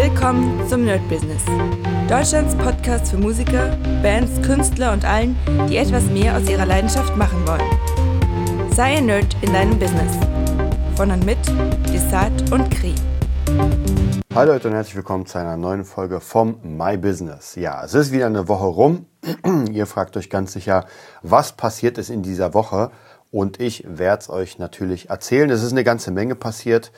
Willkommen 0.00 0.64
zum 0.68 0.84
Nerd 0.84 1.00
Business. 1.08 1.42
Deutschlands 2.08 2.54
Podcast 2.54 3.10
für 3.10 3.16
Musiker, 3.16 3.76
Bands, 4.00 4.40
Künstler 4.46 4.92
und 4.92 5.04
allen, 5.04 5.36
die 5.68 5.76
etwas 5.76 6.04
mehr 6.04 6.36
aus 6.36 6.48
ihrer 6.48 6.66
Leidenschaft 6.66 7.16
machen 7.16 7.44
wollen. 7.44 8.70
Sei 8.72 8.98
ein 8.98 9.06
Nerd 9.06 9.36
in 9.40 9.52
deinem 9.52 9.76
Business. 9.76 10.12
Von 10.94 11.10
und 11.10 11.26
mit 11.26 11.38
Desart 11.92 12.52
und 12.52 12.70
Kri. 12.70 12.94
Hallo 14.32 14.52
Leute 14.52 14.68
und 14.68 14.74
herzlich 14.74 14.94
willkommen 14.94 15.26
zu 15.26 15.36
einer 15.36 15.56
neuen 15.56 15.84
Folge 15.84 16.20
vom 16.20 16.60
My 16.62 16.96
Business. 16.96 17.56
Ja, 17.56 17.84
es 17.84 17.92
ist 17.94 18.12
wieder 18.12 18.26
eine 18.26 18.46
Woche 18.46 18.66
rum. 18.66 19.06
Ihr 19.72 19.86
fragt 19.86 20.16
euch 20.16 20.30
ganz 20.30 20.52
sicher, 20.52 20.86
was 21.22 21.56
passiert 21.56 21.98
ist 21.98 22.10
in 22.10 22.22
dieser 22.22 22.54
Woche? 22.54 22.92
Und 23.32 23.60
ich 23.60 23.84
werde 23.84 24.20
es 24.20 24.30
euch 24.30 24.60
natürlich 24.60 25.10
erzählen. 25.10 25.50
Es 25.50 25.64
ist 25.64 25.72
eine 25.72 25.82
ganze 25.82 26.12
Menge 26.12 26.36
passiert 26.36 26.92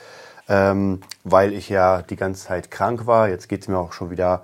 ähm, 0.47 1.01
weil 1.23 1.53
ich 1.53 1.69
ja 1.69 2.01
die 2.01 2.15
ganze 2.15 2.45
Zeit 2.45 2.71
krank 2.71 3.07
war. 3.07 3.29
Jetzt 3.29 3.49
geht 3.49 3.61
es 3.61 3.67
mir 3.67 3.77
auch 3.77 3.93
schon 3.93 4.09
wieder 4.09 4.43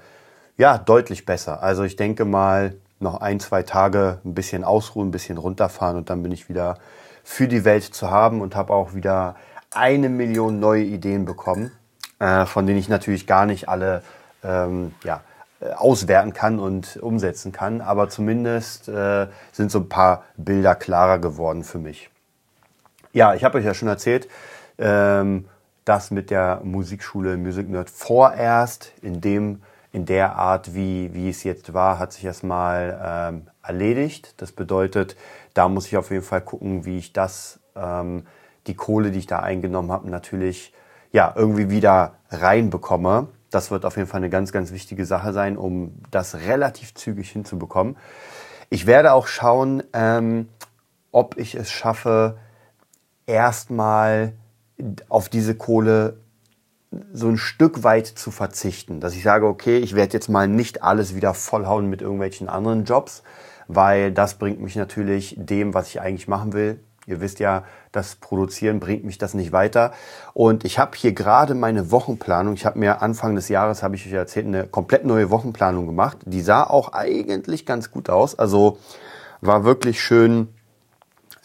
ja, 0.57 0.77
deutlich 0.77 1.25
besser. 1.25 1.61
Also 1.61 1.83
ich 1.83 1.95
denke 1.95 2.25
mal, 2.25 2.75
noch 2.99 3.21
ein, 3.21 3.39
zwei 3.39 3.63
Tage 3.63 4.19
ein 4.25 4.33
bisschen 4.33 4.63
ausruhen, 4.63 5.09
ein 5.09 5.11
bisschen 5.11 5.37
runterfahren 5.37 5.97
und 5.97 6.09
dann 6.09 6.23
bin 6.23 6.31
ich 6.31 6.49
wieder 6.49 6.77
für 7.23 7.47
die 7.47 7.65
Welt 7.65 7.83
zu 7.83 8.09
haben 8.09 8.41
und 8.41 8.55
habe 8.55 8.73
auch 8.73 8.93
wieder 8.93 9.35
eine 9.71 10.09
Million 10.09 10.59
neue 10.59 10.83
Ideen 10.83 11.25
bekommen, 11.25 11.71
äh, 12.19 12.45
von 12.45 12.65
denen 12.65 12.79
ich 12.79 12.89
natürlich 12.89 13.27
gar 13.27 13.45
nicht 13.45 13.69
alle 13.69 14.01
ähm, 14.43 14.95
ja, 15.03 15.21
äh, 15.59 15.71
auswerten 15.73 16.33
kann 16.33 16.59
und 16.59 16.97
umsetzen 16.97 17.51
kann. 17.51 17.81
Aber 17.81 18.09
zumindest 18.09 18.87
äh, 18.87 19.27
sind 19.51 19.71
so 19.71 19.79
ein 19.79 19.89
paar 19.89 20.23
Bilder 20.37 20.73
klarer 20.73 21.19
geworden 21.19 21.63
für 21.63 21.79
mich. 21.79 22.09
Ja, 23.13 23.33
ich 23.35 23.43
habe 23.43 23.57
euch 23.57 23.65
ja 23.65 23.73
schon 23.73 23.87
erzählt, 23.87 24.27
ähm, 24.77 25.45
das 25.87 26.11
mit 26.11 26.29
der 26.29 26.61
Musikschule 26.63 27.37
Music 27.37 27.69
Nerd 27.69 27.89
vorerst 27.89 28.93
in 29.01 29.21
dem 29.21 29.61
in 29.93 30.05
der 30.05 30.35
Art, 30.35 30.75
wie, 30.75 31.13
wie 31.13 31.29
es 31.29 31.43
jetzt 31.43 31.73
war, 31.73 31.97
hat 31.97 32.13
sich 32.13 32.25
erstmal 32.25 32.99
ähm, 33.03 33.47
erledigt. 33.63 34.35
Das 34.37 34.51
bedeutet, 34.51 35.15
da 35.53 35.69
muss 35.69 35.87
ich 35.87 35.97
auf 35.97 36.11
jeden 36.11 36.23
Fall 36.23 36.41
gucken, 36.41 36.85
wie 36.85 36.97
ich 36.97 37.13
das, 37.13 37.59
ähm, 37.75 38.27
die 38.67 38.75
Kohle, 38.75 39.11
die 39.11 39.19
ich 39.19 39.27
da 39.27 39.39
eingenommen 39.39 39.91
habe, 39.91 40.09
natürlich 40.09 40.73
ja, 41.11 41.33
irgendwie 41.35 41.69
wieder 41.69 42.15
reinbekomme. 42.29 43.29
Das 43.49 43.71
wird 43.71 43.85
auf 43.85 43.95
jeden 43.95 44.09
Fall 44.09 44.19
eine 44.19 44.29
ganz, 44.29 44.51
ganz 44.51 44.71
wichtige 44.71 45.05
Sache 45.05 45.31
sein, 45.31 45.57
um 45.57 45.95
das 46.11 46.35
relativ 46.35 46.93
zügig 46.93 47.31
hinzubekommen. 47.31 47.95
Ich 48.69 48.85
werde 48.85 49.13
auch 49.13 49.25
schauen, 49.25 49.81
ähm, 49.93 50.49
ob 51.11 51.37
ich 51.37 51.55
es 51.55 51.71
schaffe, 51.71 52.37
erstmal 53.25 54.33
auf 55.09 55.29
diese 55.29 55.55
Kohle 55.55 56.17
so 57.11 57.27
ein 57.27 57.37
Stück 57.37 57.83
weit 57.83 58.07
zu 58.07 58.31
verzichten. 58.31 58.99
Dass 58.99 59.15
ich 59.15 59.23
sage, 59.23 59.45
okay, 59.45 59.77
ich 59.77 59.95
werde 59.95 60.13
jetzt 60.13 60.29
mal 60.29 60.47
nicht 60.47 60.83
alles 60.83 61.15
wieder 61.15 61.33
vollhauen 61.33 61.89
mit 61.89 62.01
irgendwelchen 62.01 62.49
anderen 62.49 62.85
Jobs, 62.85 63.23
weil 63.67 64.11
das 64.11 64.35
bringt 64.35 64.61
mich 64.61 64.75
natürlich 64.75 65.35
dem, 65.37 65.73
was 65.73 65.89
ich 65.89 66.01
eigentlich 66.01 66.27
machen 66.27 66.53
will. 66.53 66.79
Ihr 67.05 67.21
wisst 67.21 67.39
ja, 67.39 67.63
das 67.93 68.15
Produzieren 68.15 68.81
bringt 68.81 69.05
mich 69.05 69.17
das 69.17 69.33
nicht 69.33 69.53
weiter. 69.53 69.93
Und 70.33 70.65
ich 70.65 70.77
habe 70.77 70.97
hier 70.97 71.13
gerade 71.13 71.55
meine 71.55 71.89
Wochenplanung. 71.89 72.53
Ich 72.53 72.65
habe 72.65 72.79
mir 72.79 73.01
Anfang 73.01 73.33
des 73.35 73.47
Jahres, 73.47 73.81
habe 73.81 73.95
ich 73.95 74.05
euch 74.05 74.11
erzählt, 74.11 74.45
eine 74.45 74.67
komplett 74.67 75.05
neue 75.05 75.29
Wochenplanung 75.29 75.85
gemacht. 75.85 76.17
Die 76.25 76.41
sah 76.41 76.63
auch 76.63 76.91
eigentlich 76.91 77.65
ganz 77.65 77.91
gut 77.91 78.09
aus. 78.09 78.37
Also 78.37 78.77
war 79.39 79.63
wirklich 79.63 80.01
schön, 80.01 80.49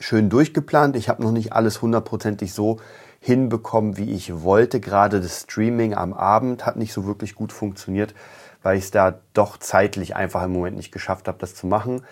schön 0.01 0.31
durchgeplant. 0.31 0.97
Ich 0.97 1.09
habe 1.09 1.23
noch 1.23 1.33
nicht 1.33 1.53
alles 1.53 1.81
hundertprozentig 1.81 2.53
so 2.53 2.79
hinbekommen, 3.23 3.97
wie 3.97 4.13
ich 4.13 4.43
wollte. 4.43 4.81
Gerade 4.81 5.21
das 5.21 5.43
Streaming 5.43 5.95
am 5.95 6.13
Abend 6.13 6.67
hat 6.67 6.77
nicht 6.77 6.93
so 6.93 7.07
wirklich 7.07 7.37
gut 7.37 7.53
funktioniert, 7.53 8.15
weil 8.65 8.77
ich 8.77 8.85
es 8.85 8.91
da 8.91 9.15
doch 9.33 9.59
zeitlich 9.59 10.17
einfach 10.17 10.43
im 10.43 10.53
Moment 10.53 10.77
nicht 10.77 10.91
geschafft 10.91 11.29
habe, 11.29 11.39
das 11.39 11.55
zu 11.55 11.69
machen. 11.69 12.03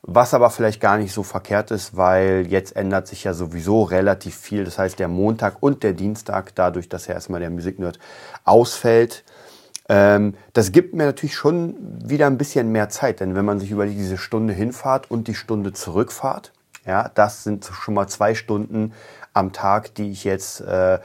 Was 0.00 0.32
aber 0.32 0.48
vielleicht 0.48 0.80
gar 0.80 0.96
nicht 0.96 1.12
so 1.12 1.22
verkehrt 1.22 1.70
ist, 1.70 1.98
weil 1.98 2.46
jetzt 2.48 2.76
ändert 2.76 3.08
sich 3.08 3.24
ja 3.24 3.34
sowieso 3.34 3.82
relativ 3.82 4.36
viel. 4.36 4.64
Das 4.64 4.78
heißt, 4.78 4.98
der 4.98 5.08
Montag 5.08 5.56
und 5.60 5.82
der 5.82 5.92
Dienstag, 5.92 6.54
dadurch, 6.54 6.88
dass 6.88 7.06
ja 7.06 7.14
erstmal 7.14 7.40
der 7.40 7.50
Musiknerd 7.50 7.98
ausfällt, 8.44 9.22
ähm, 9.90 10.34
das 10.54 10.72
gibt 10.72 10.94
mir 10.94 11.04
natürlich 11.04 11.34
schon 11.34 11.76
wieder 12.02 12.26
ein 12.26 12.38
bisschen 12.38 12.72
mehr 12.72 12.88
Zeit. 12.88 13.20
Denn 13.20 13.34
wenn 13.34 13.44
man 13.44 13.60
sich 13.60 13.70
über 13.70 13.84
diese 13.84 14.16
Stunde 14.16 14.54
Hinfahrt 14.54 15.10
und 15.10 15.28
die 15.28 15.34
Stunde 15.34 15.74
Zurückfahrt, 15.74 16.52
ja, 16.86 17.10
das 17.14 17.44
sind 17.44 17.64
schon 17.64 17.94
mal 17.94 18.08
zwei 18.08 18.34
Stunden 18.34 18.92
am 19.34 19.52
Tag, 19.52 19.94
die 19.96 20.10
ich 20.10 20.24
jetzt 20.24 20.60
äh, 20.62 20.98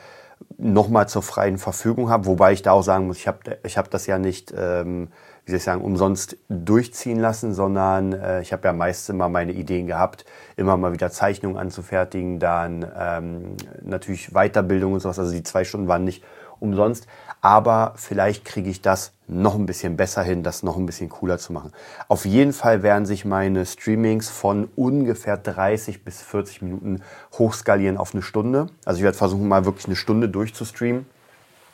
nochmal 0.58 1.10
zur 1.10 1.22
freien 1.22 1.58
Verfügung 1.58 2.10
habe. 2.10 2.26
Wobei 2.26 2.54
ich 2.54 2.62
da 2.62 2.72
auch 2.72 2.84
sagen 2.84 3.08
muss, 3.08 3.18
ich 3.18 3.28
habe 3.28 3.58
ich 3.64 3.78
hab 3.78 3.90
das 3.90 4.08
ja 4.08 4.18
nicht, 4.18 4.54
ähm, 4.56 5.10
wie 5.46 5.52
soll 5.52 5.58
ich 5.58 5.64
sagen, 5.64 5.82
umsonst 5.82 6.38
durchziehen 6.48 7.20
lassen, 7.20 7.54
sondern 7.54 8.14
äh, 8.14 8.42
ich 8.42 8.54
habe 8.54 8.68
ja 8.68 8.74
meist 8.74 9.10
immer 9.10 9.30
meine 9.30 9.52
Ideen 9.52 9.88
gehabt, 9.88 10.26
immer 10.56 10.78
mal 10.78 10.94
wieder 10.94 11.12
Zeichnungen 11.12 11.58
anzufertigen, 11.58 12.40
dann 12.40 12.86
ähm, 12.98 13.58
natürlich 13.82 14.32
Weiterbildung 14.32 14.94
und 14.94 15.00
sowas. 15.00 15.20
Also 15.20 15.32
die 15.32 15.44
zwei 15.44 15.64
Stunden 15.64 15.88
waren 15.88 16.04
nicht 16.04 16.24
umsonst. 16.60 17.08
Aber 17.42 17.94
vielleicht 17.96 18.46
kriege 18.46 18.70
ich 18.70 18.82
das 18.82 19.14
noch 19.30 19.56
ein 19.56 19.66
bisschen 19.66 19.96
besser 19.96 20.24
hin, 20.24 20.44
das 20.44 20.64
noch 20.64 20.76
ein 20.76 20.86
bisschen 20.86 21.10
cooler 21.10 21.38
zu 21.38 21.54
machen. 21.54 21.72
Auf 22.08 22.26
jeden 22.26 22.52
Fall 22.52 22.84
werden 22.84 23.06
sich 23.06 23.26
meine 23.26 23.66
Streamings 23.66 24.30
von 24.30 24.70
ungefähr 24.76 25.38
30 25.38 26.04
bis 26.04 26.22
40 26.22 26.62
Minuten 26.64 27.02
hochskalieren 27.38 27.98
auf 27.98 28.14
eine 28.14 28.24
Stunde. 28.24 28.68
Also 28.86 28.98
ich 28.98 29.04
werde 29.04 29.18
versuchen, 29.18 29.48
mal 29.48 29.66
wirklich 29.66 29.86
eine 29.86 29.96
Stunde 29.96 30.30
durchzustreamen, 30.30 31.06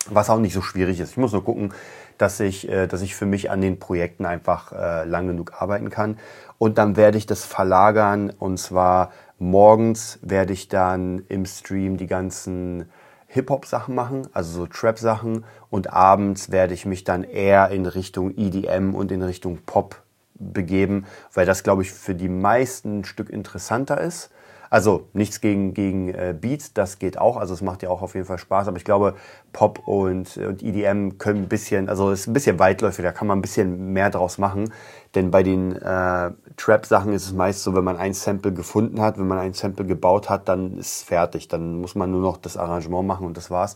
was 0.10 0.30
auch 0.30 0.40
nicht 0.40 0.54
so 0.54 0.62
schwierig 0.62 1.00
ist. 1.00 1.12
Ich 1.12 1.18
muss 1.18 1.32
nur 1.32 1.44
gucken, 1.44 1.74
dass 2.18 2.40
ich, 2.40 2.70
äh, 2.70 2.88
dass 2.88 3.02
ich 3.02 3.16
für 3.16 3.26
mich 3.26 3.50
an 3.50 3.62
den 3.62 3.80
Projekten 3.80 4.26
einfach 4.26 4.72
äh, 4.72 5.06
lang 5.06 5.28
genug 5.28 5.54
arbeiten 5.60 5.90
kann. 5.90 6.18
Und 6.58 6.78
dann 6.78 6.96
werde 6.96 7.18
ich 7.18 7.26
das 7.26 7.46
verlagern 7.46 8.32
und 8.38 8.58
zwar 8.58 9.12
morgens 9.40 10.20
werde 10.22 10.54
ich 10.54 10.70
dann 10.70 11.24
im 11.28 11.46
Stream 11.46 11.98
die 11.98 12.08
ganzen 12.08 12.90
Hip-Hop-Sachen 13.28 13.96
machen, 13.96 14.28
also 14.34 14.52
so 14.52 14.68
Trap-Sachen. 14.68 15.46
Und 15.70 15.92
abends 15.92 16.52
werde 16.52 16.74
ich 16.74 16.86
mich 16.86 17.04
dann 17.04 17.24
eher 17.24 17.70
in 17.70 17.86
Richtung 17.86 18.36
EDM 18.38 18.96
und 18.96 19.12
in 19.12 19.22
Richtung 19.22 19.60
Pop 19.66 20.02
begeben, 20.36 21.06
weil 21.34 21.46
das, 21.46 21.64
glaube 21.64 21.82
ich, 21.82 21.92
für 21.92 22.16
die 22.16 22.30
meisten 22.30 23.00
ein 23.00 23.06
Stück 23.06 23.30
interessanter 23.30 24.00
ist. 24.00 24.30
Also 24.70 25.08
nichts 25.14 25.42
gegen, 25.42 25.74
gegen 25.74 26.10
äh, 26.10 26.36
Beats, 26.40 26.74
das 26.74 27.00
geht 27.00 27.18
auch. 27.18 27.38
Also 27.38 27.54
es 27.54 27.62
macht 27.62 27.84
ja 27.84 27.90
auch 27.90 28.02
auf 28.02 28.16
jeden 28.16 28.26
Fall 28.26 28.40
Spaß. 28.40 28.68
Aber 28.68 28.78
ich 28.78 28.84
glaube, 28.84 29.16
Pop 29.54 29.88
und, 29.88 30.38
und 30.38 30.64
EDM 30.64 31.18
können 31.18 31.44
ein 31.44 31.48
bisschen, 31.48 31.88
also 31.88 32.12
es 32.12 32.22
ist 32.22 32.28
ein 32.28 32.34
bisschen 32.34 32.60
weitläufig, 32.60 33.04
da 33.04 33.12
kann 33.12 33.28
man 33.28 33.38
ein 33.40 33.42
bisschen 33.42 33.94
mehr 33.94 34.10
draus 34.10 34.38
machen. 34.38 34.74
Denn 35.14 35.32
bei 35.32 35.44
den 35.44 35.76
äh, 35.76 36.32
Trap-Sachen 36.58 37.14
ist 37.14 37.26
es 37.26 37.34
meist 37.34 37.64
so, 37.64 37.76
wenn 37.76 37.84
man 37.84 37.98
ein 37.98 38.14
Sample 38.14 38.54
gefunden 38.54 39.02
hat, 39.02 39.18
wenn 39.18 39.28
man 39.28 39.40
ein 39.40 39.54
Sample 39.54 39.86
gebaut 39.86 40.30
hat, 40.30 40.48
dann 40.48 40.78
ist 40.78 40.98
es 40.98 41.04
fertig. 41.04 41.48
Dann 41.48 41.82
muss 41.82 41.96
man 41.96 42.12
nur 42.12 42.22
noch 42.22 42.38
das 42.38 42.58
Arrangement 42.58 43.08
machen 43.08 43.26
und 43.26 43.36
das 43.38 43.52
war's. 43.52 43.76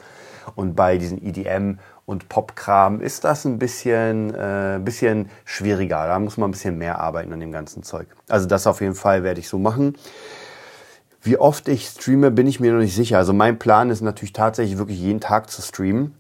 Und 0.56 0.76
bei 0.76 0.98
diesen 0.98 1.24
EDM 1.24 1.80
und 2.06 2.30
Pop-Kram 2.30 3.02
ist 3.02 3.24
das 3.24 3.46
ein 3.46 3.60
bisschen, 3.60 4.34
äh, 4.34 4.80
bisschen 4.84 5.30
schwieriger. 5.46 6.08
Da 6.08 6.20
muss 6.20 6.38
man 6.38 6.50
ein 6.50 6.52
bisschen 6.52 6.78
mehr 6.78 7.00
arbeiten 7.00 7.34
an 7.34 7.40
dem 7.40 7.52
ganzen 7.52 7.84
Zeug. 7.84 8.08
Also 8.28 8.48
das 8.48 8.66
auf 8.66 8.82
jeden 8.82 8.96
Fall 8.96 9.24
werde 9.24 9.40
ich 9.40 9.50
so 9.50 9.60
machen. 9.60 9.96
Wie 11.22 11.38
oft 11.38 11.68
ich 11.68 11.88
streame, 11.88 12.32
bin 12.32 12.48
ich 12.48 12.60
mir 12.60 12.72
noch 12.72 12.80
nicht 12.80 12.96
sicher. 12.96 13.18
Also 13.18 13.34
mein 13.34 13.60
Plan 13.60 13.90
ist 13.90 14.02
natürlich 14.02 14.34
tatsächlich 14.34 14.78
wirklich 14.78 15.00
jeden 15.00 15.20
Tag 15.20 15.50
zu 15.50 15.62
streamen. 15.62 16.16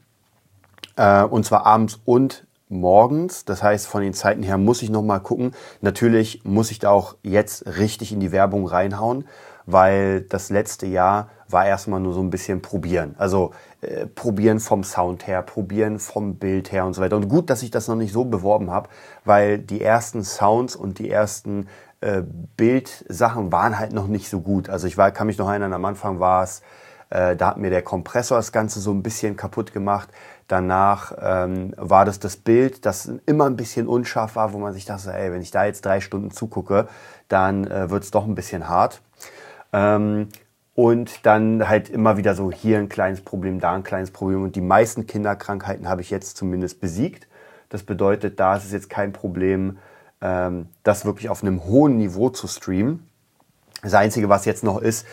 Äh, 0.97 1.23
und 1.23 1.45
zwar 1.45 1.65
abends 1.65 1.99
und 2.05 2.45
morgens. 2.69 3.46
Das 3.46 3.62
heißt, 3.62 3.88
von 3.88 4.02
den 4.02 4.13
Zeiten 4.13 4.44
her 4.44 4.57
muss 4.57 4.81
ich 4.81 4.90
nochmal 4.90 5.19
gucken. 5.19 5.52
Natürlich 5.81 6.41
muss 6.46 6.72
ich 6.72 6.80
da 6.80 6.91
auch 6.91 7.16
jetzt 7.24 7.66
richtig 7.66 8.13
in 8.13 8.19
die 8.19 8.31
Werbung 8.31 8.68
reinhauen, 8.68 9.25
weil 9.66 10.22
das 10.22 10.50
letzte 10.50 10.85
Jahr 10.85 11.30
war 11.50 11.66
erstmal 11.66 12.00
nur 12.00 12.13
so 12.13 12.22
ein 12.22 12.30
bisschen 12.30 12.62
probieren. 12.62 13.16
Also 13.18 13.52
äh, 13.81 14.06
probieren 14.06 14.59
vom 14.59 14.84
Sound 14.84 15.25
her, 15.28 15.41
probieren 15.41 16.00
vom 16.00 16.36
Bild 16.36 16.71
her 16.71 16.86
und 16.86 16.94
so 16.94 17.01
weiter. 17.01 17.18
Und 17.18 17.27
gut, 17.27 17.50
dass 17.50 17.63
ich 17.63 17.71
das 17.71 17.88
noch 17.88 17.95
nicht 17.95 18.13
so 18.13 18.24
beworben 18.24 18.72
habe, 18.72 18.89
weil 19.25 19.57
die 19.57 19.81
ersten 19.81 20.24
Sounds 20.24 20.75
und 20.75 21.00
die 21.00 21.10
ersten 21.10 21.68
äh, 22.01 22.22
Bildsachen 22.56 23.51
waren 23.51 23.80
halt 23.80 23.94
noch 23.94 24.07
nicht 24.07 24.30
so 24.30 24.42
gut. 24.42 24.69
Also 24.69 24.88
ich 24.88 24.98
war, 24.98 25.12
kann 25.12 25.27
mich 25.27 25.38
noch 25.38 25.50
erinnern, 25.50 25.74
am 25.74 25.86
Anfang 25.86 26.19
war 26.19 26.44
es, 26.44 26.62
äh, 27.09 27.35
da 27.35 27.47
hat 27.47 27.57
mir 27.57 27.69
der 27.69 27.81
Kompressor 27.81 28.38
das 28.38 28.51
Ganze 28.51 28.79
so 28.79 28.91
ein 28.91 29.03
bisschen 29.03 29.35
kaputt 29.35 29.73
gemacht. 29.73 30.09
Danach 30.47 31.13
ähm, 31.21 31.73
war 31.77 32.06
das 32.06 32.19
das 32.19 32.38
Bild, 32.38 32.85
das 32.85 33.11
immer 33.25 33.45
ein 33.45 33.56
bisschen 33.56 33.88
unscharf 33.88 34.35
war, 34.35 34.53
wo 34.53 34.57
man 34.57 34.73
sich 34.73 34.85
dachte, 34.85 35.13
ey, 35.13 35.31
wenn 35.31 35.41
ich 35.41 35.51
da 35.51 35.65
jetzt 35.65 35.85
drei 35.85 36.01
Stunden 36.01 36.31
zugucke, 36.31 36.88
dann 37.27 37.67
äh, 37.67 37.89
wird 37.89 38.03
es 38.03 38.11
doch 38.11 38.25
ein 38.25 38.35
bisschen 38.35 38.67
hart. 38.67 39.01
Ähm, 39.73 40.29
und 40.75 41.25
dann 41.25 41.67
halt 41.67 41.89
immer 41.89 42.17
wieder 42.17 42.35
so 42.35 42.51
hier 42.51 42.77
ein 42.77 42.89
kleines 42.89 43.21
Problem, 43.21 43.59
da 43.59 43.73
ein 43.73 43.83
kleines 43.83 44.12
Problem. 44.12 44.44
Und 44.44 44.55
die 44.55 44.62
meisten 44.62 45.07
Kinderkrankheiten 45.07 45.89
habe 45.89 46.01
ich 46.01 46.09
jetzt 46.09 46.38
zumindest 46.38 46.79
besiegt. 46.79 47.27
Das 47.67 47.83
bedeutet, 47.83 48.39
da 48.39 48.55
ist 48.55 48.65
es 48.65 48.71
jetzt 48.71 48.89
kein 48.89 49.12
Problem, 49.12 49.77
ähm, 50.21 50.67
das 50.83 51.05
wirklich 51.05 51.29
auf 51.29 51.44
einem 51.44 51.65
hohen 51.65 51.97
Niveau 51.97 52.29
zu 52.29 52.47
streamen. 52.47 53.07
Das 53.81 53.94
Einzige, 53.94 54.29
was 54.29 54.45
jetzt 54.45 54.63
noch 54.63 54.81
ist, 54.81 55.05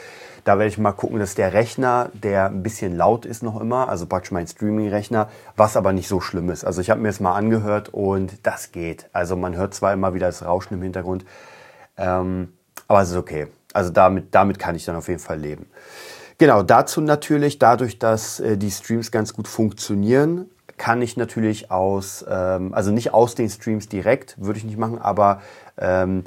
Da 0.46 0.60
werde 0.60 0.69
ich 0.69 0.78
mal 0.78 0.93
gucken, 0.93 1.19
dass 1.19 1.34
der 1.34 1.52
Rechner, 1.54 2.08
der 2.14 2.46
ein 2.46 2.62
bisschen 2.62 2.96
laut 2.96 3.26
ist 3.26 3.43
noch 3.43 3.60
immer, 3.60 3.88
also 3.88 4.06
praktisch 4.06 4.31
mein 4.31 4.46
Streaming-Rechner, 4.46 5.28
was 5.56 5.76
aber 5.76 5.93
nicht 5.93 6.06
so 6.06 6.20
schlimm 6.20 6.50
ist. 6.50 6.64
Also 6.64 6.81
ich 6.81 6.88
habe 6.88 7.00
mir 7.00 7.08
es 7.08 7.19
mal 7.19 7.34
angehört 7.34 7.88
und 7.88 8.46
das 8.46 8.70
geht. 8.70 9.10
Also 9.12 9.34
man 9.34 9.56
hört 9.56 9.75
zwar 9.75 9.93
immer 9.93 10.14
wieder 10.14 10.26
das 10.26 10.44
Rauschen 10.44 10.75
im 10.75 10.82
Hintergrund, 10.82 11.25
ähm, 11.96 12.52
aber 12.87 13.02
es 13.02 13.10
ist 13.10 13.16
okay. 13.16 13.48
Also 13.72 13.90
damit, 13.90 14.37
damit 14.37 14.60
kann 14.60 14.76
ich 14.76 14.84
dann 14.84 14.94
auf 14.94 15.08
jeden 15.08 15.19
Fall 15.19 15.40
leben. 15.40 15.66
Genau, 16.38 16.62
dazu 16.62 17.00
natürlich, 17.00 17.58
dadurch, 17.58 17.99
dass 17.99 18.38
äh, 18.38 18.56
die 18.56 18.70
Streams 18.70 19.10
ganz 19.10 19.34
gut 19.34 19.49
funktionieren, 19.49 20.49
kann 20.76 21.02
ich 21.02 21.16
natürlich 21.16 21.72
aus, 21.72 22.25
ähm, 22.28 22.72
also 22.72 22.92
nicht 22.92 23.12
aus 23.12 23.34
den 23.34 23.50
Streams 23.50 23.88
direkt, 23.88 24.40
würde 24.40 24.60
ich 24.60 24.64
nicht 24.64 24.78
machen, 24.78 25.00
aber 25.00 25.42
ähm, 25.76 26.22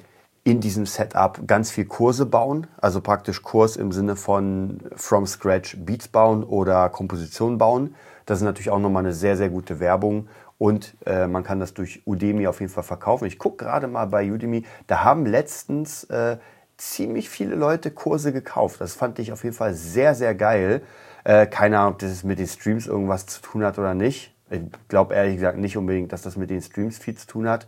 in 0.50 0.62
diesem 0.62 0.88
Setup 0.88 1.46
ganz 1.46 1.70
viel 1.70 1.86
Kurse 1.86 2.26
bauen, 2.26 2.66
also 2.82 3.02
praktisch 3.02 3.44
Kurs 3.44 3.76
im 3.76 3.92
Sinne 3.92 4.16
von 4.16 4.80
from 4.96 5.28
scratch 5.28 5.78
Beats 5.78 6.08
bauen 6.08 6.44
oder 6.44 6.90
Komposition 6.90 7.60
bauen. 7.60 7.94
Das 8.26 8.40
ist 8.40 8.46
natürlich 8.46 8.72
auch 8.72 8.80
nochmal 8.80 9.04
eine 9.04 9.14
sehr, 9.14 9.38
sehr 9.38 9.50
gute 9.50 9.80
Werbung 9.80 10.28
und 10.58 10.98
äh, 11.06 11.28
man 11.28 11.44
kann 11.44 11.60
das 11.60 11.76
durch 11.76 12.02
Udemy 12.08 12.48
auf 12.48 12.62
jeden 12.62 12.72
Fall 12.72 12.84
verkaufen. 12.84 13.26
Ich 13.26 13.38
gucke 13.38 13.64
gerade 13.64 13.88
mal 13.88 14.06
bei 14.06 14.32
Udemy, 14.32 14.66
da 14.88 15.04
haben 15.04 15.28
letztens 15.28 16.06
äh, 16.06 16.38
ziemlich 16.78 17.30
viele 17.30 17.54
Leute 17.54 17.92
Kurse 17.92 18.34
gekauft. 18.34 18.82
Das 18.82 18.94
fand 18.94 19.20
ich 19.20 19.32
auf 19.32 19.44
jeden 19.44 19.56
Fall 19.56 19.76
sehr, 19.76 20.16
sehr 20.16 20.34
geil. 20.34 20.82
Äh, 21.26 21.46
keine 21.46 21.78
Ahnung, 21.78 21.94
ob 21.94 22.00
das 22.00 22.24
mit 22.24 22.40
den 22.40 22.48
Streams 22.48 22.88
irgendwas 22.88 23.28
zu 23.28 23.40
tun 23.44 23.64
hat 23.64 23.78
oder 23.78 23.94
nicht. 23.94 24.34
Ich 24.50 24.62
glaube 24.88 25.14
ehrlich 25.14 25.36
gesagt 25.36 25.60
nicht 25.60 25.78
unbedingt, 25.78 26.12
dass 26.12 26.24
das 26.24 26.38
mit 26.38 26.50
den 26.50 26.64
Streams 26.64 26.98
viel 26.98 27.16
zu 27.16 27.28
tun 27.28 27.48
hat. 27.48 27.68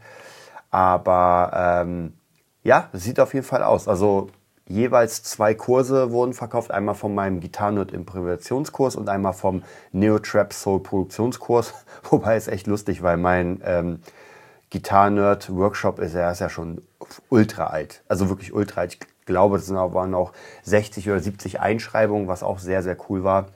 Aber 0.72 1.84
ähm, 1.84 2.14
ja, 2.64 2.90
sieht 2.94 3.20
auf 3.20 3.34
jeden 3.34 3.46
Fall 3.46 3.64
aus. 3.64 3.88
Also 3.88 4.30
jeweils 4.68 5.24
zwei 5.24 5.54
Kurse 5.54 6.12
wurden 6.12 6.34
verkauft. 6.34 6.72
Einmal 6.72 6.96
von 6.96 7.14
meinem 7.14 7.40
Gitarrenerd 7.40 7.92
Improvisationskurs 7.92 8.96
und 8.96 9.10
einmal 9.10 9.34
vom 9.34 9.64
Neo 9.92 10.20
Trap 10.20 10.54
Soul 10.54 10.82
Produktionskurs. 10.82 11.74
Wobei 12.10 12.36
es 12.36 12.48
echt 12.48 12.68
lustig, 12.68 13.04
weil 13.04 13.18
mein 13.18 13.62
ähm, 13.64 14.00
Gitarrenerd 14.70 15.54
Workshop 15.54 16.00
ist 16.00 16.16
ja, 16.16 16.32
ist 16.32 16.40
ja 16.40 16.50
schon 16.50 16.82
ultra 17.30 17.68
alt. 17.68 18.04
Also 18.08 18.30
wirklich 18.30 18.54
ultra 18.54 18.82
alt. 18.82 18.94
Ich 18.94 19.26
glaube, 19.26 19.58
es 19.58 19.72
waren 19.74 20.14
auch 20.16 20.32
60 20.64 21.10
oder 21.10 21.20
70 21.20 21.60
Einschreibungen, 21.60 22.28
was 22.28 22.44
auch 22.44 22.60
sehr, 22.60 22.84
sehr 22.84 22.98
cool 23.10 23.24
war. 23.24 23.48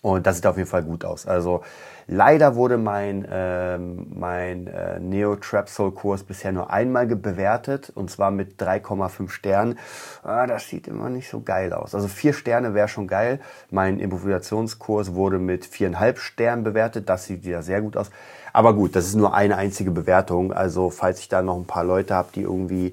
Und 0.00 0.26
das 0.26 0.36
sieht 0.36 0.46
auf 0.46 0.56
jeden 0.56 0.68
Fall 0.68 0.82
gut 0.82 1.04
aus. 1.04 1.26
Also 1.26 1.62
leider 2.06 2.56
wurde 2.56 2.78
mein, 2.78 3.26
ähm, 3.30 4.06
mein 4.14 4.66
äh, 4.66 5.00
Neo 5.00 5.36
Trap 5.36 5.68
Soul 5.68 5.92
Kurs 5.92 6.22
bisher 6.22 6.52
nur 6.52 6.70
einmal 6.70 7.06
bewertet 7.06 7.90
und 7.94 8.10
zwar 8.10 8.30
mit 8.30 8.60
3,5 8.60 9.28
Sternen. 9.30 9.78
Ah, 10.22 10.46
das 10.46 10.68
sieht 10.68 10.88
immer 10.88 11.08
nicht 11.08 11.28
so 11.28 11.40
geil 11.40 11.72
aus. 11.72 11.94
Also 11.94 12.08
vier 12.08 12.32
Sterne 12.32 12.74
wäre 12.74 12.88
schon 12.88 13.06
geil. 13.06 13.40
Mein 13.70 13.98
Improvisationskurs 13.98 15.14
wurde 15.14 15.38
mit 15.38 15.64
viereinhalb 15.64 16.18
Sternen 16.18 16.64
bewertet. 16.64 17.08
Das 17.08 17.24
sieht 17.24 17.44
wieder 17.44 17.62
sehr 17.62 17.80
gut 17.80 17.96
aus. 17.96 18.10
Aber 18.52 18.74
gut, 18.74 18.96
das 18.96 19.06
ist 19.06 19.14
nur 19.14 19.34
eine 19.34 19.56
einzige 19.56 19.90
Bewertung. 19.90 20.52
Also 20.52 20.90
falls 20.90 21.20
ich 21.20 21.28
da 21.28 21.42
noch 21.42 21.56
ein 21.56 21.66
paar 21.66 21.84
Leute 21.84 22.14
habe, 22.14 22.28
die 22.34 22.42
irgendwie 22.42 22.92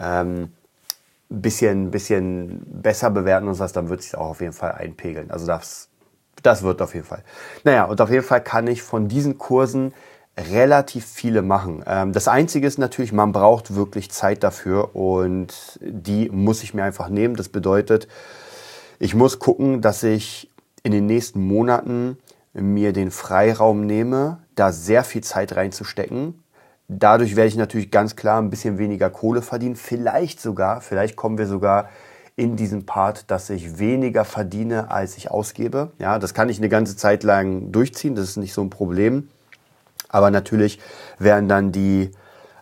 ähm, 0.00 0.52
bisschen, 1.28 1.90
bisschen 1.90 2.62
besser 2.66 3.10
bewerten 3.10 3.48
und 3.48 3.58
was, 3.58 3.72
dann 3.72 3.88
wird 3.88 4.02
sich 4.02 4.16
auch 4.16 4.30
auf 4.30 4.40
jeden 4.40 4.52
Fall 4.52 4.72
einpegeln. 4.72 5.30
Also 5.30 5.46
das 5.46 5.89
das 6.42 6.62
wird 6.62 6.82
auf 6.82 6.94
jeden 6.94 7.06
Fall. 7.06 7.22
Naja, 7.64 7.84
und 7.84 8.00
auf 8.00 8.10
jeden 8.10 8.24
Fall 8.24 8.42
kann 8.42 8.66
ich 8.66 8.82
von 8.82 9.08
diesen 9.08 9.38
Kursen 9.38 9.92
relativ 10.38 11.04
viele 11.04 11.42
machen. 11.42 11.82
Ähm, 11.86 12.12
das 12.12 12.28
Einzige 12.28 12.66
ist 12.66 12.78
natürlich, 12.78 13.12
man 13.12 13.32
braucht 13.32 13.74
wirklich 13.74 14.10
Zeit 14.10 14.42
dafür 14.42 14.94
und 14.94 15.78
die 15.80 16.30
muss 16.30 16.62
ich 16.62 16.74
mir 16.74 16.84
einfach 16.84 17.08
nehmen. 17.08 17.36
Das 17.36 17.48
bedeutet, 17.48 18.08
ich 18.98 19.14
muss 19.14 19.38
gucken, 19.38 19.80
dass 19.80 20.02
ich 20.02 20.50
in 20.82 20.92
den 20.92 21.06
nächsten 21.06 21.40
Monaten 21.40 22.18
mir 22.52 22.92
den 22.92 23.10
Freiraum 23.10 23.86
nehme, 23.86 24.38
da 24.54 24.72
sehr 24.72 25.04
viel 25.04 25.22
Zeit 25.22 25.56
reinzustecken. 25.56 26.42
Dadurch 26.88 27.36
werde 27.36 27.48
ich 27.48 27.56
natürlich 27.56 27.90
ganz 27.90 28.16
klar 28.16 28.40
ein 28.40 28.50
bisschen 28.50 28.78
weniger 28.78 29.10
Kohle 29.10 29.42
verdienen. 29.42 29.76
Vielleicht 29.76 30.40
sogar, 30.40 30.80
vielleicht 30.80 31.16
kommen 31.16 31.38
wir 31.38 31.46
sogar 31.46 31.88
in 32.40 32.56
diesem 32.56 32.86
Part, 32.86 33.30
dass 33.30 33.50
ich 33.50 33.78
weniger 33.78 34.24
verdiene, 34.24 34.90
als 34.90 35.18
ich 35.18 35.30
ausgebe. 35.30 35.90
Ja, 35.98 36.18
das 36.18 36.32
kann 36.32 36.48
ich 36.48 36.56
eine 36.56 36.70
ganze 36.70 36.96
Zeit 36.96 37.22
lang 37.22 37.70
durchziehen, 37.70 38.14
das 38.14 38.30
ist 38.30 38.36
nicht 38.38 38.54
so 38.54 38.62
ein 38.62 38.70
Problem. 38.70 39.28
Aber 40.08 40.30
natürlich 40.30 40.80
werden 41.18 41.50
dann 41.50 41.70
die, 41.70 42.10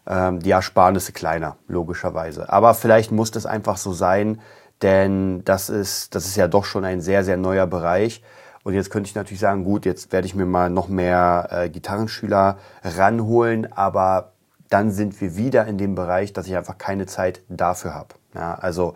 ähm, 0.09 0.41
die 0.41 0.51
Ersparnisse 0.51 1.13
kleiner, 1.13 1.59
logischerweise. 1.69 2.53
Aber 2.53 2.75
vielleicht 2.75 3.13
muss 3.13 3.31
das 3.31 3.47
einfach 3.47 3.77
so 3.77 3.93
sein, 3.93 4.41
denn 4.83 5.45
das 5.45 5.71
ist, 5.71 6.13
das 6.17 6.27
ist 6.27 6.35
ja 6.35 6.49
doch 6.49 6.65
schon 6.65 6.85
ein 6.85 7.01
sehr, 7.01 7.23
sehr 7.23 7.37
neuer 7.37 7.69
Bereich. 7.69 8.21
Und 8.65 8.75
jetzt 8.75 8.91
könnte 8.91 9.09
ich 9.09 9.15
natürlich 9.15 9.39
sagen, 9.39 9.63
gut, 9.63 9.87
jetzt 9.87 10.11
werde 10.11 10.27
ich 10.27 10.35
mir 10.35 10.45
mal 10.45 10.71
noch 10.71 10.89
mehr 10.89 11.51
äh, 11.53 11.69
Gitarrenschüler 11.71 12.59
ranholen, 12.83 13.73
aber 13.73 14.33
dann 14.71 14.91
sind 14.91 15.21
wir 15.21 15.37
wieder 15.37 15.67
in 15.67 15.79
dem 15.79 15.95
Bereich, 15.95 16.33
dass 16.33 16.49
ich 16.49 16.57
einfach 16.57 16.79
keine 16.79 17.07
Zeit 17.07 17.43
dafür 17.49 17.95
habe. 17.95 18.17
Ja, 18.35 18.57
also 18.57 18.95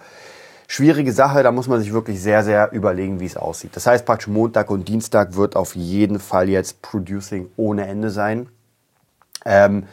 schwierige 0.72 1.12
Sache, 1.12 1.42
da 1.42 1.52
muss 1.52 1.69
man 1.69 1.80
sich 1.80 1.92
wirklich 1.92 2.22
sehr, 2.22 2.42
sehr 2.44 2.72
überlegen, 2.72 3.20
wie 3.20 3.26
es 3.26 3.36
aussieht. 3.36 3.76
Das 3.76 3.86
heißt 3.86 4.06
praktisch 4.06 4.28
Montag 4.28 4.70
und 4.70 4.88
Dienstag 4.88 5.36
wird 5.36 5.54
auf 5.54 5.76
jeden 5.76 6.19
Fall 6.19 6.48
jetzt 6.48 6.80
Producing 6.80 7.50
ohne 7.58 7.86
Ende 7.86 8.08
sein. 8.08 8.48
Ähm, 9.44 9.84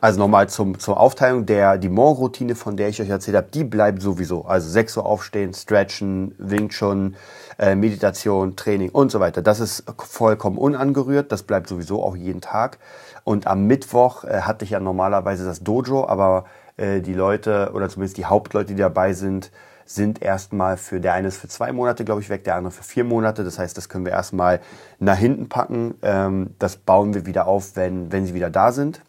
also 0.00 0.20
nochmal 0.20 0.48
zum, 0.48 0.78
zur 0.78 1.00
Aufteilung 1.00 1.44
der, 1.44 1.76
die 1.76 1.88
Morgenroutine, 1.88 2.54
von 2.54 2.76
der 2.76 2.88
ich 2.88 3.02
euch 3.02 3.08
erzählt 3.08 3.36
habe, 3.36 3.48
die 3.52 3.64
bleibt 3.64 4.00
sowieso. 4.00 4.44
Also 4.44 4.68
6 4.68 4.98
Uhr 4.98 5.06
aufstehen, 5.06 5.52
stretchen, 5.54 6.36
Wing 6.38 6.68
Chun, 6.68 7.16
äh, 7.58 7.74
Meditation, 7.74 8.54
Training 8.54 8.90
und 8.90 9.10
so 9.10 9.18
weiter. 9.18 9.42
Das 9.42 9.58
ist 9.58 9.82
vollkommen 9.98 10.56
unangerührt. 10.56 11.32
Das 11.32 11.42
bleibt 11.42 11.66
sowieso 11.66 12.00
auch 12.00 12.14
jeden 12.14 12.42
Tag. 12.42 12.78
Und 13.24 13.48
am 13.48 13.66
Mittwoch 13.66 14.22
äh, 14.22 14.42
hatte 14.42 14.64
ich 14.64 14.70
ja 14.70 14.78
normalerweise 14.78 15.44
das 15.44 15.64
Dojo, 15.64 16.06
aber 16.06 16.44
die 16.78 17.14
Leute 17.14 17.72
oder 17.74 17.88
zumindest 17.88 18.16
die 18.18 18.26
Hauptleute, 18.26 18.74
die 18.74 18.80
dabei 18.80 19.12
sind, 19.12 19.50
sind 19.88 20.20
erstmal 20.20 20.76
für, 20.76 21.00
der 21.00 21.14
eine 21.14 21.28
ist 21.28 21.38
für 21.38 21.48
zwei 21.48 21.72
Monate, 21.72 22.04
glaube 22.04 22.20
ich, 22.20 22.28
weg, 22.28 22.44
der 22.44 22.56
andere 22.56 22.72
für 22.72 22.82
vier 22.82 23.04
Monate. 23.04 23.42
Das 23.42 23.58
heißt, 23.58 23.76
das 23.76 23.88
können 23.88 24.04
wir 24.04 24.12
erstmal 24.12 24.60
nach 24.98 25.16
hinten 25.16 25.48
packen. 25.48 25.94
Ähm, 26.02 26.54
das 26.58 26.76
bauen 26.76 27.14
wir 27.14 27.24
wieder 27.24 27.46
auf, 27.46 27.74
wenn, 27.74 28.12
wenn 28.12 28.26
sie 28.26 28.34
wieder 28.34 28.50
da 28.50 28.70
sind. 28.70 29.00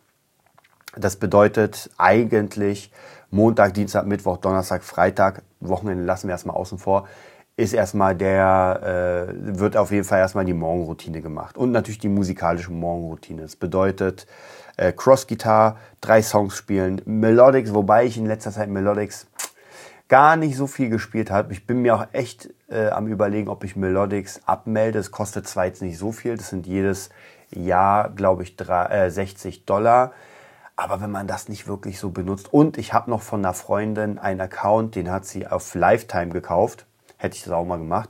Das 0.95 1.18
bedeutet 1.18 1.89
eigentlich 1.98 2.92
Montag, 3.30 3.74
Dienstag, 3.74 4.06
Mittwoch, 4.06 4.38
Donnerstag, 4.38 4.83
Freitag, 4.83 5.44
Wochenende 5.60 6.04
lassen 6.04 6.27
wir 6.30 6.31
erstmal 6.31 6.56
außen 6.56 6.77
vor, 6.77 7.07
ist 7.57 7.74
erstmal 7.74 8.16
der, 8.16 9.27
äh, 9.30 9.60
wird 9.60 9.75
auf 9.75 9.92
jeden 9.92 10.06
Fall 10.06 10.19
erstmal 10.19 10.45
die 10.45 10.54
Morgenroutine 10.54 11.21
gemacht. 11.21 11.57
Und 11.57 11.71
natürlich 11.71 12.00
die 12.00 12.07
musikalische 12.07 12.71
Morgenroutine. 12.71 13.42
Das 13.42 13.57
bedeutet 13.57 14.28
äh, 14.80 14.94
Cross-Gitarre, 14.94 15.78
drei 16.02 16.21
Songs 16.21 16.56
spielen, 16.56 17.02
Melodics, 17.06 17.74
wobei 17.74 18.06
ich 18.06 18.18
in 18.18 18.26
letzter 18.26 18.52
Zeit 18.52 18.69
Melodics 18.69 19.28
gar 20.07 20.38
nicht 20.38 20.56
so 20.56 20.68
viel 20.68 20.90
gespielt 20.90 21.30
habe. 21.30 21.54
Ich 21.54 21.68
bin 21.68 21.81
mir 21.81 21.95
auch 21.95 22.07
echt 22.14 22.50
äh, 22.69 22.88
am 22.88 23.07
überlegen, 23.07 23.50
ob 23.50 23.64
ich 23.64 23.76
Melodics 23.76 24.42
abmelde. 24.45 25.00
Es 25.00 25.12
kostet 25.12 25.48
zwar 25.48 25.66
jetzt 25.66 25.81
nicht 25.81 25.98
so 25.98 26.12
viel, 26.12 26.38
das 26.38 26.50
sind 26.50 26.66
jedes 26.66 27.09
Jahr, 27.52 28.09
glaube 28.09 28.44
ich, 28.44 28.56
drei, 28.56 28.86
äh, 28.86 29.12
60 29.12 29.66
Dollar. 29.66 30.14
Aber 30.76 31.02
wenn 31.02 31.12
man 31.12 31.28
das 31.28 31.50
nicht 31.50 31.68
wirklich 31.68 32.00
so 32.00 32.09
benutzt. 32.09 32.54
Und 32.54 32.78
ich 32.78 32.94
habe 32.94 33.09
noch 33.09 33.21
von 33.21 33.44
einer 33.44 33.54
Freundin 33.54 34.18
einen 34.18 34.40
Account, 34.40 34.95
den 34.95 35.12
hat 35.12 35.26
sie 35.26 35.45
auf 35.45 35.76
Lifetime 35.76 36.30
gekauft. 36.30 36.86
Hätte 37.18 37.36
ich 37.36 37.44
das 37.44 37.52
auch 37.52 37.66
mal 37.66 37.78
gemacht. 37.78 38.09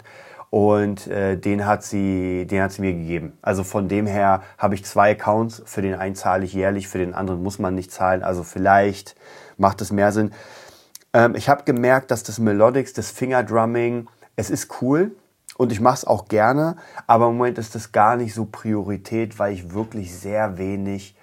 Und 0.49 1.07
äh, 1.07 1.37
den, 1.37 1.65
hat 1.65 1.83
sie, 1.83 2.47
den 2.47 2.63
hat 2.63 2.71
sie 2.71 2.81
mir 2.81 2.93
gegeben. 2.93 3.37
Also 3.41 3.63
von 3.63 3.87
dem 3.87 4.07
her 4.07 4.41
habe 4.57 4.75
ich 4.75 4.83
zwei 4.83 5.11
Accounts. 5.11 5.61
Für 5.65 5.81
den 5.81 5.95
einen 5.95 6.15
zahle 6.15 6.45
ich 6.45 6.53
jährlich, 6.53 6.87
für 6.87 6.97
den 6.97 7.13
anderen 7.13 7.43
muss 7.43 7.59
man 7.59 7.75
nicht 7.75 7.91
zahlen. 7.91 8.23
Also 8.23 8.43
vielleicht 8.43 9.15
macht 9.57 9.81
es 9.81 9.91
mehr 9.91 10.11
Sinn. 10.11 10.31
Ähm, 11.13 11.35
ich 11.35 11.49
habe 11.49 11.63
gemerkt, 11.63 12.11
dass 12.11 12.23
das 12.23 12.39
Melodics, 12.39 12.93
das 12.93 13.11
Fingerdrumming, 13.11 14.07
es 14.35 14.49
ist 14.49 14.81
cool 14.81 15.11
und 15.57 15.71
ich 15.71 15.81
mache 15.81 15.95
es 15.95 16.05
auch 16.05 16.27
gerne, 16.27 16.77
aber 17.05 17.27
im 17.27 17.37
Moment 17.37 17.57
ist 17.57 17.75
das 17.75 17.91
gar 17.91 18.15
nicht 18.15 18.33
so 18.33 18.45
Priorität, 18.45 19.37
weil 19.39 19.53
ich 19.53 19.73
wirklich 19.73 20.17
sehr 20.17 20.57
wenig 20.57 21.15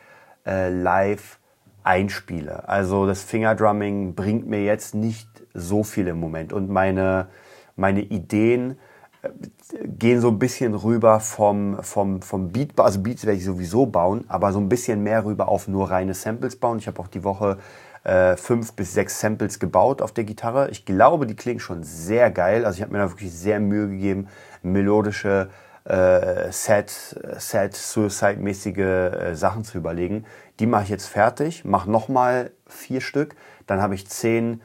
äh, 0.45 0.69
live 0.69 1.39
einspiele. 1.83 2.69
Also 2.69 3.07
das 3.07 3.23
Fingerdrumming 3.23 4.15
bringt 4.15 4.47
mir 4.47 4.63
jetzt 4.63 4.95
nicht 4.95 5.29
so 5.55 5.85
viel 5.85 6.09
im 6.09 6.19
Moment 6.19 6.53
und 6.53 6.69
meine, 6.69 7.29
meine 7.77 8.03
Ideen 8.03 8.79
gehen 9.85 10.21
so 10.21 10.29
ein 10.29 10.39
bisschen 10.39 10.75
rüber 10.75 11.21
vom, 11.21 11.83
vom, 11.83 12.23
vom 12.23 12.53
Beat, 12.53 12.79
also 12.79 13.01
Beats 13.01 13.25
werde 13.25 13.39
ich 13.39 13.45
sowieso 13.45 13.87
bauen, 13.87 14.25
aber 14.29 14.53
so 14.53 14.59
ein 14.59 14.69
bisschen 14.69 15.03
mehr 15.03 15.25
rüber 15.25 15.49
auf 15.49 15.69
nur 15.69 15.91
reine 15.91 16.15
Samples 16.15 16.57
bauen. 16.57 16.79
Ich 16.79 16.87
habe 16.87 17.01
auch 17.01 17.09
die 17.09 17.25
Woche 17.25 17.59
äh, 18.05 18.37
fünf 18.37 18.75
bis 18.75 18.95
sechs 18.95 19.21
Samples 19.21 19.59
gebaut 19.59 20.01
auf 20.01 20.13
der 20.13 20.25
Gitarre. 20.25 20.71
Ich 20.71 20.85
glaube, 20.85 21.27
die 21.27 21.35
klingen 21.35 21.61
schon 21.61 21.83
sehr 21.83 22.31
geil. 22.31 22.65
Also 22.65 22.77
ich 22.77 22.83
habe 22.83 22.93
mir 22.93 22.99
da 22.99 23.11
wirklich 23.11 23.33
sehr 23.33 23.59
Mühe 23.59 23.89
gegeben, 23.89 24.29
melodische 24.63 25.51
äh, 25.85 26.51
Set, 26.53 26.91
Set, 27.39 27.75
Suicide-mäßige 27.75 28.79
äh, 28.79 29.35
Sachen 29.35 29.65
zu 29.65 29.79
überlegen. 29.79 30.25
Die 30.61 30.67
mache 30.67 30.85
ich 30.85 30.89
jetzt 30.89 31.07
fertig, 31.07 31.65
mache 31.65 31.91
nochmal 31.91 32.53
vier 32.67 33.01
Stück. 33.01 33.35
Dann 33.67 33.83
habe 33.83 33.95
ich 33.95 34.09
zehn 34.09 34.63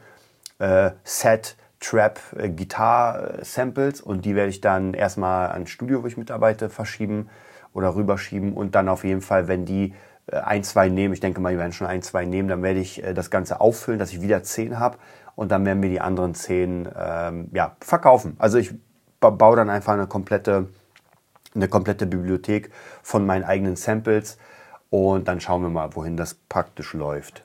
äh, 0.58 0.92
Set 1.04 1.56
Trap 1.82 2.20
äh, 2.36 3.44
Samples 3.44 4.00
und 4.00 4.24
die 4.24 4.34
werde 4.34 4.50
ich 4.50 4.60
dann 4.60 4.94
erstmal 4.94 5.50
ans 5.50 5.70
Studio, 5.70 6.02
wo 6.02 6.06
ich 6.06 6.16
mitarbeite, 6.16 6.70
verschieben 6.70 7.28
oder 7.74 7.94
rüberschieben 7.94 8.54
und 8.54 8.74
dann 8.74 8.88
auf 8.88 9.04
jeden 9.04 9.20
Fall, 9.20 9.48
wenn 9.48 9.64
die 9.64 9.94
äh, 10.28 10.36
ein, 10.36 10.62
zwei 10.62 10.88
nehmen, 10.88 11.12
ich 11.12 11.20
denke 11.20 11.40
mal, 11.40 11.52
die 11.52 11.58
werden 11.58 11.72
schon 11.72 11.88
ein, 11.88 12.02
zwei 12.02 12.24
nehmen, 12.24 12.48
dann 12.48 12.62
werde 12.62 12.80
ich 12.80 13.02
äh, 13.02 13.14
das 13.14 13.30
Ganze 13.30 13.60
auffüllen, 13.60 13.98
dass 13.98 14.12
ich 14.12 14.22
wieder 14.22 14.42
zehn 14.44 14.78
habe 14.78 14.98
und 15.34 15.50
dann 15.50 15.66
werden 15.66 15.82
wir 15.82 15.90
die 15.90 16.00
anderen 16.00 16.34
zehn 16.34 16.88
ähm, 16.96 17.48
ja, 17.52 17.76
verkaufen. 17.80 18.36
Also 18.38 18.58
ich 18.58 18.72
baue 19.20 19.56
dann 19.56 19.68
einfach 19.68 19.94
eine 19.94 20.06
komplette, 20.06 20.68
eine 21.54 21.68
komplette 21.68 22.06
Bibliothek 22.06 22.70
von 23.02 23.26
meinen 23.26 23.44
eigenen 23.44 23.76
Samples 23.76 24.38
und 24.90 25.26
dann 25.26 25.40
schauen 25.40 25.62
wir 25.62 25.70
mal, 25.70 25.94
wohin 25.96 26.16
das 26.16 26.34
praktisch 26.34 26.92
läuft. 26.92 27.44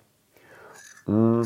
Hm. 1.06 1.44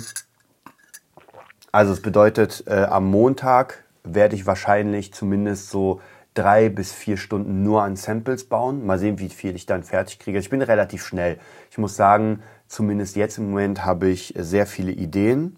Also 1.72 1.94
es 1.94 2.02
bedeutet, 2.02 2.66
äh, 2.68 2.84
am 2.84 3.06
Montag 3.06 3.86
werde 4.04 4.36
ich 4.36 4.46
wahrscheinlich 4.46 5.14
zumindest 5.14 5.70
so 5.70 6.02
drei 6.34 6.70
bis 6.70 6.92
vier 6.92 7.18
Stunden 7.18 7.64
nur 7.64 7.84
an 7.84 7.96
Samples 7.96 8.46
bauen. 8.46 8.86
Mal 8.86 9.00
sehen, 9.00 9.20
wie 9.20 9.30
viel 9.30 9.56
ich 9.56 9.66
dann 9.66 9.84
fertig 9.84 10.20
kriege. 10.20 10.40
Ich 10.40 10.50
bin 10.50 10.62
relativ 10.62 11.06
schnell. 11.06 11.38
Ich 11.70 11.78
muss 11.78 11.96
sagen, 11.96 12.42
zumindest 12.68 13.16
jetzt 13.16 13.38
im 13.38 13.50
Moment 13.50 13.86
habe 13.86 14.08
ich 14.08 14.34
sehr 14.38 14.66
viele 14.66 14.92
Ideen. 14.92 15.58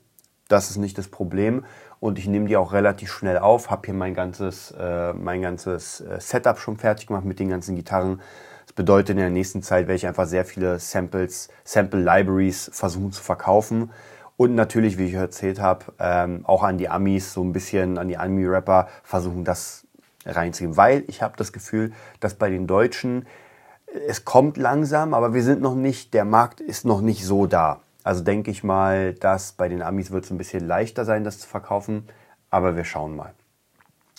Das 0.49 0.69
ist 0.69 0.77
nicht 0.77 0.97
das 0.97 1.07
Problem. 1.07 1.65
Und 1.99 2.19
ich 2.19 2.27
nehme 2.27 2.47
die 2.47 2.57
auch 2.57 2.73
relativ 2.73 3.11
schnell 3.11 3.37
auf. 3.37 3.69
Habe 3.69 3.83
hier 3.85 3.93
mein 3.93 4.13
ganzes, 4.13 4.71
äh, 4.77 5.13
mein 5.13 5.41
ganzes 5.41 6.01
äh, 6.01 6.19
Setup 6.19 6.59
schon 6.59 6.77
fertig 6.77 7.07
gemacht 7.07 7.25
mit 7.25 7.39
den 7.39 7.49
ganzen 7.49 7.75
Gitarren. 7.75 8.21
Das 8.65 8.73
bedeutet, 8.73 9.11
in 9.11 9.17
der 9.17 9.29
nächsten 9.29 9.61
Zeit 9.61 9.87
werde 9.87 9.95
ich 9.95 10.07
einfach 10.07 10.27
sehr 10.27 10.45
viele 10.45 10.79
Samples, 10.79 11.49
Sample 11.63 12.01
Libraries 12.01 12.69
versuchen 12.73 13.11
zu 13.11 13.23
verkaufen. 13.23 13.91
Und 14.35 14.55
natürlich, 14.55 14.97
wie 14.97 15.05
ich 15.05 15.13
erzählt 15.13 15.59
habe, 15.59 15.85
ähm, 15.99 16.45
auch 16.45 16.63
an 16.63 16.77
die 16.77 16.89
Amis, 16.89 17.33
so 17.33 17.43
ein 17.43 17.53
bisschen 17.53 17.97
an 17.97 18.07
die 18.07 18.17
Ami-Rapper 18.17 18.87
versuchen, 19.03 19.43
das 19.43 19.85
reinzugeben. 20.25 20.77
Weil 20.77 21.03
ich 21.07 21.21
habe 21.21 21.35
das 21.37 21.53
Gefühl, 21.53 21.93
dass 22.19 22.33
bei 22.33 22.49
den 22.49 22.67
Deutschen 22.67 23.25
es 24.07 24.25
kommt 24.25 24.57
langsam, 24.57 25.13
aber 25.13 25.33
wir 25.33 25.43
sind 25.43 25.61
noch 25.61 25.75
nicht, 25.75 26.13
der 26.13 26.25
Markt 26.25 26.61
ist 26.61 26.85
noch 26.85 27.01
nicht 27.01 27.25
so 27.25 27.45
da. 27.45 27.81
Also 28.03 28.23
denke 28.23 28.51
ich 28.51 28.63
mal, 28.63 29.13
dass 29.13 29.53
bei 29.53 29.69
den 29.69 29.81
Amis 29.81 30.11
wird 30.11 30.25
es 30.25 30.31
ein 30.31 30.37
bisschen 30.37 30.65
leichter 30.65 31.05
sein, 31.05 31.23
das 31.23 31.39
zu 31.39 31.47
verkaufen, 31.47 32.07
aber 32.49 32.75
wir 32.75 32.83
schauen 32.83 33.15
mal. 33.15 33.33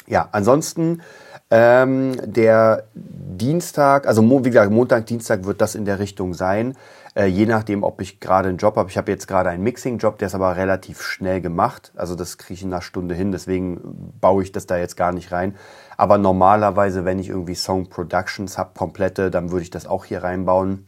Ja, 0.07 0.29
ansonsten 0.33 1.03
ähm, 1.51 2.17
der 2.25 2.85
Dienstag, 2.95 4.07
also 4.07 4.23
wie 4.45 4.51
gesagt, 4.51 4.71
Montag, 4.71 5.07
Dienstag 5.07 5.45
wird 5.45 5.61
das 5.61 5.75
in 5.75 5.85
der 5.85 5.99
Richtung 5.99 6.35
sein. 6.35 6.75
Äh, 7.15 7.27
je 7.27 7.47
nachdem, 7.47 7.85
ob 7.85 8.01
ich 8.01 8.19
gerade 8.19 8.49
einen 8.49 8.59
Job 8.59 8.77
habe. 8.77 8.91
Ich 8.91 8.97
habe 8.97 9.13
jetzt 9.13 9.29
gerade 9.29 9.51
einen 9.51 9.63
Mixing-Job, 9.63 10.19
der 10.19 10.27
ist 10.27 10.35
aber 10.35 10.57
relativ 10.57 11.01
schnell 11.03 11.41
gemacht. 11.41 11.93
Also 11.95 12.17
das 12.17 12.39
kriege 12.39 12.55
ich 12.55 12.63
in 12.63 12.73
einer 12.73 12.83
Stunde 12.83 13.15
hin, 13.15 13.31
deswegen 13.31 14.13
baue 14.21 14.43
ich 14.43 14.51
das 14.51 14.67
da 14.67 14.77
jetzt 14.77 14.97
gar 14.97 15.13
nicht 15.13 15.31
rein. 15.31 15.55
Aber 15.97 16.19
normalerweise, 16.19 17.05
wenn 17.05 17.21
ich 17.21 17.29
irgendwie 17.29 17.55
Song 17.55 17.89
Productions 17.89 18.59
habe, 18.59 18.71
komplette, 18.75 19.31
dann 19.31 19.53
würde 19.53 19.63
ich 19.63 19.71
das 19.71 19.87
auch 19.87 20.05
hier 20.05 20.25
reinbauen. 20.25 20.87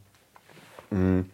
Mhm. 0.91 1.27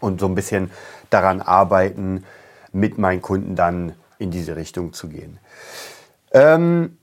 Und 0.00 0.20
so 0.20 0.26
ein 0.26 0.34
bisschen 0.34 0.70
daran 1.10 1.42
arbeiten, 1.42 2.24
mit 2.72 2.98
meinen 2.98 3.20
Kunden 3.20 3.56
dann 3.56 3.92
in 4.18 4.30
diese 4.30 4.56
Richtung 4.56 4.92
zu 4.94 5.08
gehen. 5.08 5.38
Ähm, 6.32 6.96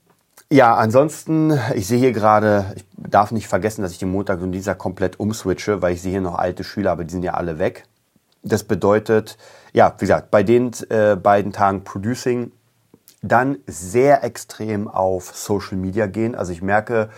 ja, 0.52 0.74
ansonsten, 0.74 1.58
ich 1.74 1.86
sehe 1.86 1.98
hier 1.98 2.12
gerade, 2.12 2.74
ich 2.76 2.84
darf 2.96 3.32
nicht 3.32 3.48
vergessen, 3.48 3.82
dass 3.82 3.92
ich 3.92 3.98
den 3.98 4.10
Montag 4.10 4.40
und 4.42 4.52
Dienstag 4.52 4.76
komplett 4.76 5.18
umswitche, 5.18 5.80
weil 5.80 5.94
ich 5.94 6.02
sehe 6.02 6.12
hier 6.12 6.20
noch 6.20 6.38
alte 6.38 6.62
Schüler, 6.62 6.92
aber 6.92 7.04
die 7.04 7.12
sind 7.12 7.22
ja 7.22 7.34
alle 7.34 7.58
weg. 7.58 7.84
Das 8.42 8.64
bedeutet, 8.64 9.38
ja, 9.72 9.94
wie 9.96 10.04
gesagt, 10.04 10.30
bei 10.30 10.42
den 10.42 10.72
äh, 10.90 11.16
beiden 11.16 11.52
Tagen 11.52 11.84
Producing 11.84 12.52
dann 13.22 13.58
sehr 13.66 14.24
extrem 14.24 14.88
auf 14.88 15.34
Social 15.34 15.78
Media 15.78 16.06
gehen. 16.06 16.34
Also 16.34 16.52
ich 16.52 16.60
merke 16.60 17.08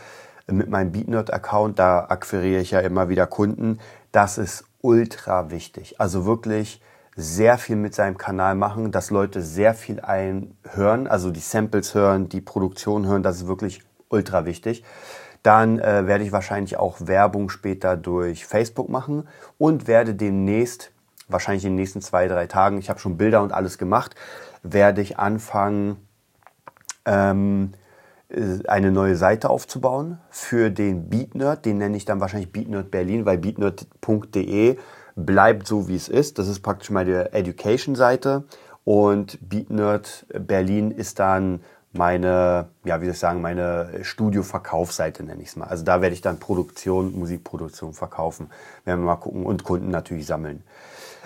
mit 0.46 0.68
meinem 0.68 0.92
BeatNerd-Account, 0.92 1.78
da 1.78 2.06
akquiriere 2.08 2.60
ich 2.60 2.70
ja 2.70 2.80
immer 2.80 3.08
wieder 3.08 3.26
Kunden, 3.26 3.80
das 4.12 4.38
ist 4.38 4.64
ultra 4.80 5.50
wichtig. 5.50 5.98
Also 5.98 6.24
wirklich 6.24 6.80
sehr 7.16 7.58
viel 7.58 7.76
mit 7.76 7.94
seinem 7.94 8.18
Kanal 8.18 8.54
machen, 8.54 8.90
dass 8.90 9.10
Leute 9.10 9.40
sehr 9.40 9.74
viel 9.74 10.00
einhören, 10.00 11.06
also 11.06 11.30
die 11.30 11.40
Samples 11.40 11.94
hören, 11.94 12.28
die 12.28 12.40
Produktion 12.40 13.06
hören, 13.06 13.22
das 13.22 13.36
ist 13.36 13.46
wirklich 13.46 13.82
ultra 14.08 14.44
wichtig. 14.44 14.84
Dann 15.42 15.78
äh, 15.78 16.06
werde 16.06 16.24
ich 16.24 16.32
wahrscheinlich 16.32 16.78
auch 16.78 16.98
Werbung 17.06 17.50
später 17.50 17.96
durch 17.96 18.46
Facebook 18.46 18.88
machen 18.88 19.28
und 19.58 19.86
werde 19.86 20.14
demnächst, 20.14 20.90
wahrscheinlich 21.28 21.64
in 21.64 21.72
den 21.72 21.76
nächsten 21.76 22.00
zwei, 22.00 22.28
drei 22.28 22.46
Tagen, 22.46 22.78
ich 22.78 22.88
habe 22.88 22.98
schon 22.98 23.16
Bilder 23.16 23.42
und 23.42 23.52
alles 23.52 23.78
gemacht, 23.78 24.14
werde 24.62 25.02
ich 25.02 25.18
anfangen, 25.18 25.98
ähm, 27.04 27.72
äh, 28.28 28.66
eine 28.66 28.90
neue 28.90 29.16
Seite 29.16 29.50
aufzubauen 29.50 30.18
für 30.30 30.70
den 30.70 31.08
BeatNerd. 31.10 31.64
Den 31.64 31.78
nenne 31.78 31.96
ich 31.96 32.04
dann 32.04 32.20
wahrscheinlich 32.20 32.50
BeatNerd 32.50 32.90
Berlin, 32.90 33.26
weil 33.26 33.38
beatnerd.de 33.38 34.78
bleibt 35.16 35.66
so, 35.66 35.88
wie 35.88 35.96
es 35.96 36.08
ist. 36.08 36.38
Das 36.38 36.48
ist 36.48 36.60
praktisch 36.60 36.90
meine 36.90 37.32
Education-Seite. 37.32 38.44
Und 38.84 39.38
BeatNerd 39.48 40.26
Berlin 40.38 40.90
ist 40.90 41.18
dann 41.18 41.60
meine, 41.92 42.68
ja, 42.84 43.00
wie 43.00 43.06
soll 43.06 43.14
ich 43.14 43.18
sagen, 43.18 43.40
meine 43.40 44.00
Studio-Verkaufsseite 44.02 45.22
nenne 45.22 45.42
ich 45.42 45.48
es 45.48 45.56
mal. 45.56 45.66
Also 45.66 45.84
da 45.84 46.02
werde 46.02 46.14
ich 46.14 46.20
dann 46.20 46.38
Produktion, 46.38 47.16
Musikproduktion 47.18 47.92
verkaufen. 47.92 48.50
Werden 48.84 49.00
wir 49.00 49.06
mal 49.06 49.16
gucken 49.16 49.46
und 49.46 49.64
Kunden 49.64 49.90
natürlich 49.90 50.26
sammeln. 50.26 50.64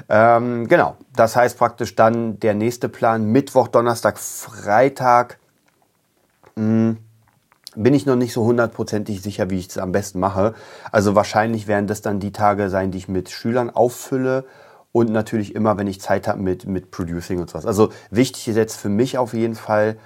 Ähm, 0.08 0.68
genau, 0.68 0.96
das 1.16 1.34
heißt 1.34 1.58
praktisch 1.58 1.96
dann 1.96 2.38
der 2.38 2.54
nächste 2.54 2.88
Plan, 2.88 3.24
Mittwoch, 3.24 3.68
Donnerstag, 3.68 4.18
Freitag. 4.18 5.38
Mh, 6.54 6.64
hm, 6.64 6.96
bin 7.82 7.94
ich 7.94 8.06
noch 8.06 8.16
nicht 8.16 8.32
so 8.32 8.44
hundertprozentig 8.44 9.22
sicher, 9.22 9.50
wie 9.50 9.58
ich 9.58 9.68
es 9.68 9.78
am 9.78 9.92
besten 9.92 10.18
mache. 10.18 10.54
Also 10.90 11.14
wahrscheinlich 11.14 11.68
werden 11.68 11.86
das 11.86 12.02
dann 12.02 12.20
die 12.20 12.32
Tage 12.32 12.70
sein, 12.70 12.90
die 12.90 12.98
ich 12.98 13.08
mit 13.08 13.30
Schülern 13.30 13.70
auffülle 13.70 14.44
und 14.90 15.10
natürlich 15.10 15.54
immer, 15.54 15.78
wenn 15.78 15.86
ich 15.86 16.00
Zeit 16.00 16.26
habe 16.26 16.42
mit, 16.42 16.66
mit 16.66 16.90
Producing 16.90 17.40
und 17.40 17.50
sowas. 17.50 17.66
Also 17.66 17.90
wichtig 18.10 18.48
ist 18.48 18.56
jetzt 18.56 18.76
für 18.76 18.88
mich 18.88 19.16
auf 19.16 19.32
jeden 19.32 19.54
Fall, 19.54 19.96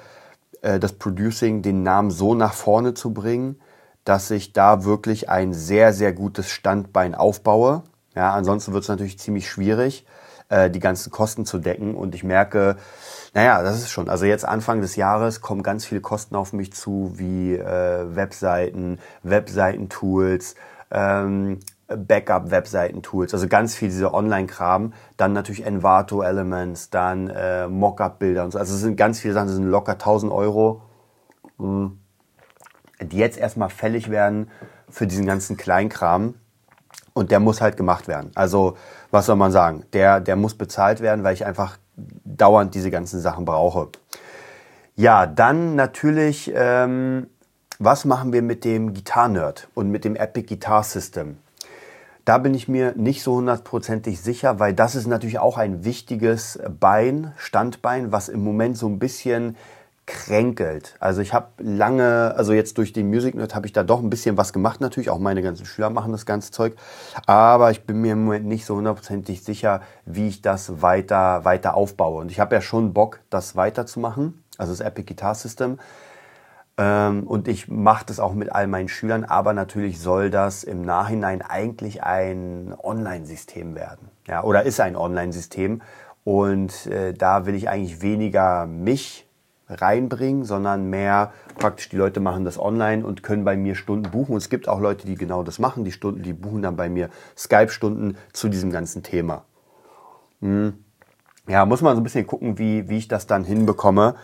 äh, 0.61 0.79
das 0.79 0.93
Producing, 0.93 1.63
den 1.63 1.83
Namen 1.83 2.11
so 2.11 2.35
nach 2.35 2.53
vorne 2.53 2.95
zu 2.95 3.15
bringen, 3.15 3.61
dass 4.05 4.31
ich 4.31 4.53
da 4.53 4.85
wirklich 4.85 5.29
ein 5.31 5.55
sehr, 5.55 5.93
sehr 5.93 6.13
gutes 6.13 6.51
Standbein 6.51 7.15
aufbaue. 7.15 7.85
Ja, 8.15 8.35
ansonsten 8.35 8.73
wird 8.73 8.83
es 8.83 8.89
natürlich 8.89 9.19
ziemlich 9.19 9.49
schwierig, 9.49 10.05
äh, 10.53 10.71
die 10.71 10.81
ganzen 10.81 11.11
Kosten 11.11 11.47
zu 11.47 11.59
decken. 11.59 11.95
Und 11.95 12.15
ich 12.15 12.25
merke, 12.25 12.77
naja, 13.33 13.63
das 13.63 13.79
ist 13.79 13.91
schon. 13.91 14.09
Also 14.11 14.27
jetzt 14.27 14.45
Anfang 14.45 14.83
des 14.83 14.97
Jahres 14.97 15.41
kommen 15.41 15.63
ganz 15.63 15.87
viele 15.87 16.03
Kosten 16.03 16.37
auf 16.37 16.53
mich 16.53 16.73
zu, 16.75 17.15
wie 17.17 17.55
äh, 17.55 18.15
Webseiten, 18.15 18.99
Webseitentools, 19.23 20.55
ähm, 20.91 21.61
Backup-Webseiten-Tools, 21.89 23.35
also 23.35 23.49
ganz 23.49 23.75
viel 23.75 23.89
dieser 23.89 24.15
Online-Kram. 24.15 24.93
Dann 25.17 25.33
natürlich 25.33 25.65
Envato 25.65 26.23
Elements, 26.23 26.91
dann 26.91 27.29
äh, 27.29 27.69
Mockup-Bilder 27.69 28.45
und 28.45 28.53
so. 28.53 28.59
Also 28.59 28.75
es 28.75 28.81
sind 28.81 28.97
ganz 28.97 29.21
viele 29.21 29.35
Sachen, 29.35 29.47
das 29.47 29.57
sind 29.57 29.67
locker 29.67 29.93
1000 29.93 30.33
Euro, 30.33 30.83
mh, 31.59 31.67
hm, 31.67 31.99
die 33.09 33.17
jetzt 33.17 33.39
erstmal 33.39 33.69
fällig 33.71 34.11
werden 34.11 34.51
für 34.89 35.07
diesen 35.07 35.27
ganzen 35.27 35.57
Kleinkram. 35.57 36.35
Und 37.15 37.31
der 37.31 37.41
muss 37.41 37.61
halt 37.61 37.77
gemacht 37.77 38.09
werden. 38.09 38.31
Also, 38.35 38.77
was 39.11 39.27
soll 39.27 39.37
man 39.37 39.53
sagen? 39.53 39.85
Der, 39.93 40.21
der 40.21 40.37
muss 40.37 40.55
bezahlt 40.55 41.01
werden, 41.01 41.25
weil 41.25 41.35
ich 41.35 41.45
einfach 41.45 41.79
dauernd 41.97 42.75
diese 42.75 42.91
ganzen 42.91 43.21
Sachen 43.21 43.45
brauche. 43.45 43.89
Ja, 44.97 45.27
dann 45.27 45.75
natürlich, 45.75 46.53
ähm, 46.55 47.27
was 47.79 48.05
machen 48.05 48.33
wir 48.33 48.43
mit 48.43 48.65
dem 48.65 48.95
Gitarre-Nerd 48.95 49.69
und 49.75 49.91
mit 49.91 50.05
dem 50.05 50.17
Epic 50.17 50.47
Guitar 50.47 50.85
System? 50.85 51.39
Da 52.25 52.39
bin 52.39 52.55
ich 52.55 52.69
mir 52.69 52.95
nicht 52.97 53.23
so 53.23 53.35
hundertprozentig 53.35 54.21
sicher, 54.21 54.61
weil 54.61 54.75
das 54.75 54.95
ist 54.95 55.07
natürlich 55.07 55.41
auch 55.41 55.59
ein 55.59 55.85
wichtiges 55.85 56.61
Bein, 56.79 57.33
Standbein, 57.37 58.13
was 58.13 58.29
im 58.29 58.45
Moment 58.45 58.79
so 58.79 58.87
ein 58.87 59.01
bisschen 59.01 59.57
kränkelt. 60.07 60.97
Also 60.99 61.21
ich 61.21 61.33
habe 61.33 61.47
lange, 61.59 62.35
also 62.37 62.53
jetzt 62.53 62.77
durch 62.79 62.93
den 62.93 63.09
Music 63.09 63.35
Nerd 63.35 63.55
habe 63.55 63.67
ich 63.67 63.73
da 63.73 63.85
doch 63.85 64.01
ein 64.03 64.11
bisschen 64.11 64.37
was 64.37 64.53
gemacht 64.53 64.81
natürlich, 64.81 65.11
auch 65.11 65.19
meine 65.19 65.43
ganzen 65.43 65.65
Schüler 65.65 65.91
machen 65.91 66.11
das 66.11 66.27
ganze 66.27 66.51
Zeug, 66.51 66.75
aber 67.27 67.71
ich 67.71 67.85
bin 67.85 68.01
mir 68.01 68.15
im 68.15 68.25
Moment 68.25 68.47
nicht 68.47 68.67
so 68.67 68.77
hundertprozentig 68.77 69.45
sicher, 69.45 69.81
wie 70.05 70.29
ich 70.29 70.43
das 70.43 70.83
weiter, 70.83 71.45
weiter 71.45 71.75
aufbaue. 71.75 72.21
Und 72.21 72.33
ich 72.33 72.41
habe 72.41 72.55
ja 72.55 72.61
schon 72.61 72.93
Bock, 72.93 73.21
das 73.31 73.55
weiterzumachen, 73.55 74.43
also 74.59 74.73
das 74.73 74.81
Epic 74.81 75.07
Guitar 75.07 75.35
System. 75.37 75.79
Ähm, 76.79 77.25
und 77.25 77.47
ich 77.49 77.69
mache 77.69 78.07
das 78.07 78.19
auch 78.19 78.35
mit 78.35 78.51
all 78.51 78.67
meinen 78.67 78.89
Schülern, 78.89 79.25
aber 79.25 79.53
natürlich 79.53 80.01
soll 80.01 80.31
das 80.31 80.65
im 80.65 80.83
Nachhinein 80.83 81.43
eigentlich 81.43 82.03
ein 82.03 82.75
Online-System 82.83 83.77
werden. 83.77 84.09
Ja, 84.27 84.43
oder 84.43 84.65
ist 84.65 84.81
ein 84.81 84.97
Online-System. 84.97 85.83
Und 86.25 86.87
äh, 86.87 87.13
da 87.15 87.47
will 87.47 87.55
ich 87.55 87.69
eigentlich 87.69 88.01
weniger 88.01 88.67
mich 88.67 89.29
reinbringen, 89.69 90.45
sondern 90.45 90.91
mehr 90.91 91.33
praktisch 91.59 91.89
die 91.89 91.97
Leute 91.97 92.21
machen 92.21 92.45
das 92.45 92.59
online 92.59 93.05
und 93.05 93.23
können 93.23 93.45
bei 93.45 93.57
mir 93.57 93.75
Stunden 93.75 94.11
buchen. 94.11 94.33
Und 94.33 94.39
es 94.39 94.49
gibt 94.49 94.69
auch 94.69 94.81
Leute, 94.81 95.07
die 95.07 95.15
genau 95.15 95.43
das 95.43 95.59
machen. 95.59 95.85
Die 95.85 95.93
Stunden, 95.93 96.23
die 96.23 96.33
buchen 96.33 96.63
dann 96.63 96.77
bei 96.77 96.89
mir 96.89 97.09
Skype-Stunden 97.37 98.17
zu 98.33 98.49
diesem 98.49 98.71
ganzen 98.71 99.03
Thema. 99.03 99.45
Hm. 100.41 100.75
Ja, 101.49 101.67
muss 101.67 101.83
man 101.83 101.97
so 101.97 102.01
ein 102.01 102.05
bisschen 102.05 102.27
gucken, 102.27 102.59
wie, 102.59 102.89
wie 102.89 102.99
ich 102.99 103.09
das 103.09 103.27
dann 103.27 103.45
hinbekomme. 103.45 104.15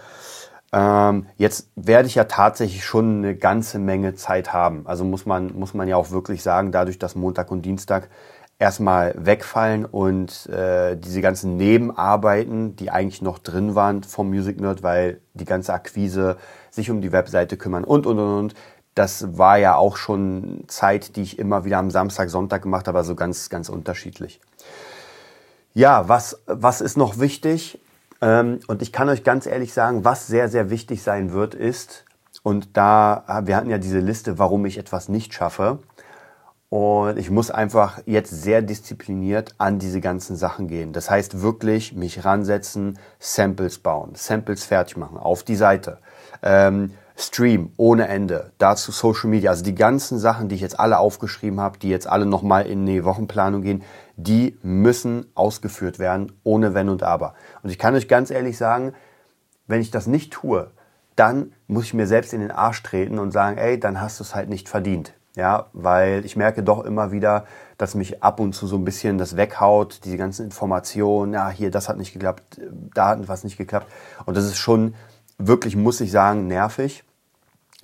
Ähm, 0.72 1.26
jetzt 1.36 1.70
werde 1.76 2.08
ich 2.08 2.14
ja 2.14 2.24
tatsächlich 2.24 2.84
schon 2.84 3.18
eine 3.18 3.34
ganze 3.34 3.78
Menge 3.78 4.14
Zeit 4.14 4.52
haben. 4.52 4.86
Also 4.86 5.04
muss 5.04 5.24
man, 5.24 5.58
muss 5.58 5.74
man 5.74 5.88
ja 5.88 5.96
auch 5.96 6.10
wirklich 6.10 6.42
sagen, 6.42 6.72
dadurch, 6.72 6.98
dass 6.98 7.14
Montag 7.14 7.50
und 7.50 7.62
Dienstag 7.62 8.08
erstmal 8.58 9.14
wegfallen 9.16 9.84
und 9.84 10.46
äh, 10.46 10.96
diese 10.96 11.20
ganzen 11.20 11.56
Nebenarbeiten, 11.56 12.76
die 12.76 12.90
eigentlich 12.90 13.22
noch 13.22 13.38
drin 13.38 13.74
waren 13.74 14.02
vom 14.02 14.28
Music 14.28 14.60
Nerd, 14.60 14.82
weil 14.82 15.20
die 15.34 15.44
ganze 15.44 15.72
Akquise 15.72 16.36
sich 16.70 16.90
um 16.90 17.00
die 17.00 17.12
Webseite 17.12 17.56
kümmern 17.56 17.84
und 17.84 18.06
und 18.06 18.18
und 18.18 18.38
und. 18.38 18.54
Das 18.94 19.38
war 19.38 19.58
ja 19.58 19.76
auch 19.76 19.96
schon 19.96 20.64
Zeit, 20.66 21.14
die 21.14 21.22
ich 21.22 21.38
immer 21.38 21.64
wieder 21.64 21.78
am 21.78 21.90
Samstag, 21.90 22.30
Sonntag 22.30 22.62
gemacht 22.62 22.88
habe, 22.88 22.98
also 22.98 23.14
ganz, 23.14 23.48
ganz 23.48 23.68
unterschiedlich. 23.68 24.40
Ja, 25.72 26.08
was, 26.08 26.42
was 26.46 26.80
ist 26.80 26.96
noch 26.96 27.20
wichtig? 27.20 27.80
Ähm, 28.20 28.58
und 28.66 28.82
ich 28.82 28.92
kann 28.92 29.08
euch 29.08 29.22
ganz 29.22 29.46
ehrlich 29.46 29.72
sagen, 29.72 30.04
was 30.04 30.26
sehr, 30.26 30.48
sehr 30.48 30.70
wichtig 30.70 31.04
sein 31.04 31.32
wird, 31.32 31.54
ist, 31.54 32.04
und 32.42 32.76
da, 32.76 33.42
wir 33.44 33.56
hatten 33.56 33.70
ja 33.70 33.78
diese 33.78 33.98
Liste, 33.98 34.38
warum 34.38 34.64
ich 34.64 34.78
etwas 34.78 35.08
nicht 35.08 35.34
schaffe. 35.34 35.80
Und 36.70 37.18
ich 37.18 37.30
muss 37.30 37.50
einfach 37.50 38.00
jetzt 38.04 38.30
sehr 38.30 38.60
diszipliniert 38.60 39.54
an 39.56 39.78
diese 39.78 40.00
ganzen 40.00 40.36
Sachen 40.36 40.68
gehen. 40.68 40.92
Das 40.92 41.08
heißt 41.08 41.40
wirklich 41.40 41.94
mich 41.94 42.24
ransetzen, 42.26 42.98
Samples 43.18 43.78
bauen, 43.78 44.14
Samples 44.14 44.64
fertig 44.64 44.98
machen 44.98 45.16
auf 45.16 45.42
die 45.42 45.56
Seite. 45.56 45.98
Ähm, 46.42 46.92
Stream 47.16 47.72
ohne 47.78 48.06
Ende, 48.06 48.52
dazu 48.58 48.92
Social 48.92 49.28
Media, 49.28 49.50
also 49.50 49.64
die 49.64 49.74
ganzen 49.74 50.18
Sachen, 50.18 50.48
die 50.48 50.54
ich 50.54 50.60
jetzt 50.60 50.78
alle 50.78 50.98
aufgeschrieben 50.98 51.58
habe, 51.58 51.78
die 51.78 51.88
jetzt 51.88 52.06
alle 52.06 52.26
nochmal 52.26 52.66
in 52.66 52.86
die 52.86 53.04
Wochenplanung 53.04 53.62
gehen, 53.62 53.82
die 54.16 54.56
müssen 54.62 55.26
ausgeführt 55.34 55.98
werden, 55.98 56.32
ohne 56.44 56.74
Wenn 56.74 56.88
und 56.88 57.02
Aber. 57.02 57.34
Und 57.62 57.70
ich 57.70 57.78
kann 57.78 57.94
euch 57.94 58.06
ganz 58.06 58.30
ehrlich 58.30 58.56
sagen, 58.56 58.92
wenn 59.66 59.80
ich 59.80 59.90
das 59.90 60.06
nicht 60.06 60.32
tue, 60.32 60.70
dann 61.16 61.52
muss 61.66 61.86
ich 61.86 61.94
mir 61.94 62.06
selbst 62.06 62.32
in 62.32 62.40
den 62.40 62.52
Arsch 62.52 62.82
treten 62.84 63.18
und 63.18 63.32
sagen, 63.32 63.58
ey, 63.58 63.80
dann 63.80 64.00
hast 64.00 64.20
du 64.20 64.24
es 64.24 64.36
halt 64.36 64.48
nicht 64.48 64.68
verdient. 64.68 65.12
Ja, 65.38 65.66
weil 65.72 66.24
ich 66.24 66.34
merke 66.34 66.64
doch 66.64 66.84
immer 66.84 67.12
wieder, 67.12 67.44
dass 67.76 67.94
mich 67.94 68.24
ab 68.24 68.40
und 68.40 68.54
zu 68.54 68.66
so 68.66 68.74
ein 68.74 68.84
bisschen 68.84 69.18
das 69.18 69.36
weghaut, 69.36 70.00
diese 70.04 70.16
ganzen 70.16 70.44
Informationen, 70.44 71.32
ja, 71.32 71.48
hier, 71.48 71.70
das 71.70 71.88
hat 71.88 71.96
nicht 71.96 72.12
geklappt, 72.12 72.60
da 72.92 73.10
hat 73.10 73.28
was 73.28 73.44
nicht 73.44 73.56
geklappt. 73.56 73.86
Und 74.26 74.36
das 74.36 74.46
ist 74.46 74.56
schon 74.56 74.96
wirklich, 75.38 75.76
muss 75.76 76.00
ich 76.00 76.10
sagen, 76.10 76.48
nervig, 76.48 77.04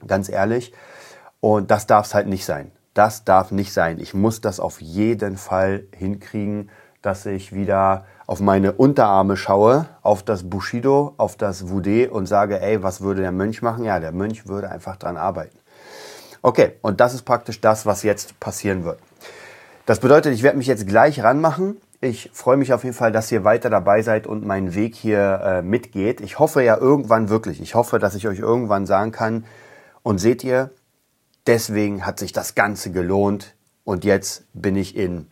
ganz 0.04 0.28
ehrlich. 0.28 0.72
Und 1.38 1.70
das 1.70 1.86
darf 1.86 2.06
es 2.06 2.14
halt 2.14 2.26
nicht 2.26 2.44
sein. 2.44 2.72
Das 2.92 3.24
darf 3.24 3.52
nicht 3.52 3.72
sein. 3.72 4.00
Ich 4.00 4.14
muss 4.14 4.40
das 4.40 4.58
auf 4.58 4.80
jeden 4.80 5.36
Fall 5.36 5.84
hinkriegen, 5.96 6.70
dass 7.02 7.24
ich 7.24 7.52
wieder 7.52 8.04
auf 8.26 8.40
meine 8.40 8.72
Unterarme 8.72 9.36
schaue, 9.36 9.86
auf 10.02 10.24
das 10.24 10.50
Bushido, 10.50 11.14
auf 11.18 11.36
das 11.36 11.66
Wudé 11.66 12.08
und 12.08 12.26
sage, 12.26 12.60
ey, 12.60 12.82
was 12.82 13.00
würde 13.00 13.20
der 13.20 13.30
Mönch 13.30 13.62
machen? 13.62 13.84
Ja, 13.84 14.00
der 14.00 14.10
Mönch 14.10 14.48
würde 14.48 14.72
einfach 14.72 14.96
dran 14.96 15.16
arbeiten. 15.16 15.56
Okay, 16.44 16.72
und 16.82 17.00
das 17.00 17.14
ist 17.14 17.22
praktisch 17.22 17.62
das, 17.62 17.86
was 17.86 18.02
jetzt 18.02 18.38
passieren 18.38 18.84
wird. 18.84 18.98
Das 19.86 20.00
bedeutet, 20.00 20.34
ich 20.34 20.42
werde 20.42 20.58
mich 20.58 20.66
jetzt 20.66 20.86
gleich 20.86 21.22
ranmachen. 21.22 21.78
Ich 22.02 22.28
freue 22.34 22.58
mich 22.58 22.74
auf 22.74 22.84
jeden 22.84 22.94
Fall, 22.94 23.12
dass 23.12 23.32
ihr 23.32 23.44
weiter 23.44 23.70
dabei 23.70 24.02
seid 24.02 24.26
und 24.26 24.44
meinen 24.44 24.74
Weg 24.74 24.94
hier 24.94 25.40
äh, 25.42 25.62
mitgeht. 25.62 26.20
Ich 26.20 26.38
hoffe 26.38 26.62
ja 26.62 26.76
irgendwann 26.76 27.30
wirklich, 27.30 27.62
ich 27.62 27.74
hoffe, 27.74 27.98
dass 27.98 28.14
ich 28.14 28.28
euch 28.28 28.40
irgendwann 28.40 28.84
sagen 28.84 29.10
kann, 29.10 29.46
und 30.02 30.18
seht 30.18 30.44
ihr, 30.44 30.68
deswegen 31.46 32.04
hat 32.04 32.18
sich 32.18 32.34
das 32.34 32.54
Ganze 32.54 32.92
gelohnt 32.92 33.54
und 33.84 34.04
jetzt 34.04 34.44
bin 34.52 34.76
ich 34.76 34.98
in 34.98 35.28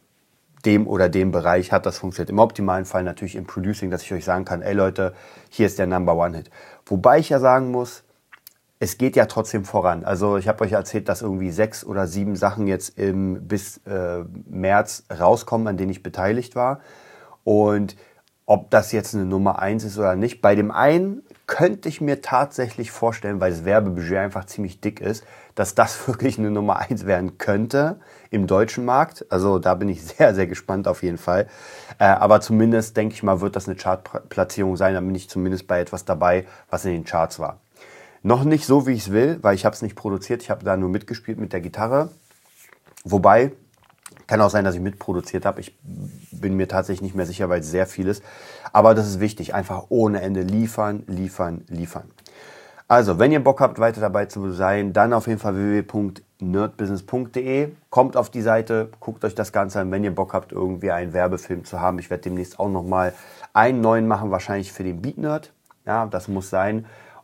dem 0.64 0.86
oder 0.86 1.10
dem 1.10 1.30
Bereich, 1.30 1.72
hat 1.72 1.84
das 1.84 1.98
funktioniert. 1.98 2.30
Im 2.30 2.38
optimalen 2.38 2.86
Fall 2.86 3.02
natürlich 3.02 3.36
im 3.36 3.44
Producing, 3.44 3.90
dass 3.90 4.00
ich 4.00 4.14
euch 4.14 4.24
sagen 4.24 4.46
kann, 4.46 4.62
ey 4.62 4.72
Leute, 4.72 5.12
hier 5.50 5.66
ist 5.66 5.78
der 5.78 5.86
Number 5.86 6.16
One 6.16 6.38
Hit. 6.38 6.50
Wobei 6.86 7.18
ich 7.18 7.28
ja 7.28 7.38
sagen 7.38 7.70
muss, 7.70 8.02
es 8.82 8.98
geht 8.98 9.14
ja 9.14 9.26
trotzdem 9.26 9.64
voran. 9.64 10.04
Also 10.04 10.38
ich 10.38 10.48
habe 10.48 10.64
euch 10.64 10.72
erzählt, 10.72 11.08
dass 11.08 11.22
irgendwie 11.22 11.52
sechs 11.52 11.84
oder 11.84 12.08
sieben 12.08 12.34
Sachen 12.34 12.66
jetzt 12.66 12.98
im, 12.98 13.46
bis 13.46 13.76
äh, 13.86 14.24
März 14.50 15.04
rauskommen, 15.08 15.68
an 15.68 15.76
denen 15.76 15.92
ich 15.92 16.02
beteiligt 16.02 16.56
war. 16.56 16.80
Und 17.44 17.94
ob 18.44 18.72
das 18.72 18.90
jetzt 18.90 19.14
eine 19.14 19.24
Nummer 19.24 19.60
eins 19.60 19.84
ist 19.84 19.98
oder 19.98 20.16
nicht. 20.16 20.42
Bei 20.42 20.56
dem 20.56 20.72
einen 20.72 21.22
könnte 21.46 21.88
ich 21.88 22.00
mir 22.00 22.22
tatsächlich 22.22 22.90
vorstellen, 22.90 23.40
weil 23.40 23.52
das 23.52 23.64
Werbebudget 23.64 24.18
einfach 24.18 24.46
ziemlich 24.46 24.80
dick 24.80 25.00
ist, 25.00 25.24
dass 25.54 25.76
das 25.76 26.08
wirklich 26.08 26.40
eine 26.40 26.50
Nummer 26.50 26.78
eins 26.78 27.06
werden 27.06 27.38
könnte 27.38 28.00
im 28.30 28.48
deutschen 28.48 28.84
Markt. 28.84 29.24
Also 29.30 29.60
da 29.60 29.76
bin 29.76 29.90
ich 29.90 30.04
sehr, 30.04 30.34
sehr 30.34 30.48
gespannt 30.48 30.88
auf 30.88 31.04
jeden 31.04 31.18
Fall. 31.18 31.46
Äh, 32.00 32.06
aber 32.06 32.40
zumindest 32.40 32.96
denke 32.96 33.14
ich 33.14 33.22
mal, 33.22 33.40
wird 33.40 33.54
das 33.54 33.68
eine 33.68 33.76
Chartplatzierung 33.76 34.76
sein. 34.76 34.94
Da 34.94 35.00
bin 35.00 35.14
ich 35.14 35.30
zumindest 35.30 35.68
bei 35.68 35.78
etwas 35.78 36.04
dabei, 36.04 36.46
was 36.68 36.84
in 36.84 36.90
den 36.90 37.04
Charts 37.04 37.38
war. 37.38 37.61
Noch 38.22 38.44
nicht 38.44 38.66
so, 38.66 38.86
wie 38.86 38.92
ich 38.92 39.06
es 39.06 39.12
will, 39.12 39.38
weil 39.42 39.54
ich 39.54 39.64
habe 39.64 39.74
es 39.74 39.82
nicht 39.82 39.96
produziert. 39.96 40.42
Ich 40.42 40.50
habe 40.50 40.64
da 40.64 40.76
nur 40.76 40.88
mitgespielt 40.88 41.38
mit 41.38 41.52
der 41.52 41.60
Gitarre. 41.60 42.10
Wobei, 43.04 43.52
kann 44.26 44.40
auch 44.40 44.50
sein, 44.50 44.64
dass 44.64 44.74
ich 44.74 44.80
mitproduziert 44.80 45.44
habe. 45.44 45.60
Ich 45.60 45.76
bin 46.30 46.56
mir 46.56 46.68
tatsächlich 46.68 47.02
nicht 47.02 47.14
mehr 47.14 47.26
sicher, 47.26 47.48
weil 47.48 47.60
es 47.60 47.70
sehr 47.70 47.86
viel 47.86 48.06
ist. 48.06 48.22
Aber 48.72 48.94
das 48.94 49.08
ist 49.08 49.20
wichtig. 49.20 49.54
Einfach 49.54 49.86
ohne 49.88 50.22
Ende 50.22 50.42
liefern, 50.42 51.02
liefern, 51.06 51.64
liefern. 51.68 52.04
Also, 52.88 53.18
wenn 53.18 53.32
ihr 53.32 53.42
Bock 53.42 53.60
habt, 53.60 53.78
weiter 53.78 54.00
dabei 54.00 54.26
zu 54.26 54.52
sein, 54.52 54.92
dann 54.92 55.12
auf 55.12 55.26
jeden 55.26 55.38
Fall 55.38 55.56
www.nerdbusiness.de. 55.56 57.68
Kommt 57.90 58.16
auf 58.16 58.30
die 58.30 58.42
Seite, 58.42 58.90
guckt 59.00 59.24
euch 59.24 59.34
das 59.34 59.52
Ganze 59.52 59.80
an, 59.80 59.90
wenn 59.90 60.04
ihr 60.04 60.14
Bock 60.14 60.34
habt, 60.34 60.52
irgendwie 60.52 60.90
einen 60.90 61.12
Werbefilm 61.12 61.64
zu 61.64 61.80
haben. 61.80 61.98
Ich 61.98 62.10
werde 62.10 62.24
demnächst 62.24 62.60
auch 62.60 62.68
nochmal 62.68 63.14
einen 63.54 63.80
neuen 63.80 64.06
machen, 64.06 64.30
wahrscheinlich 64.30 64.72
für 64.72 64.84
den 64.84 65.00
Beat 65.00 65.18
Nerd. 65.18 65.52
Ja, 65.86 66.06
das 66.06 66.28
muss 66.28 66.50
sein. 66.50 66.86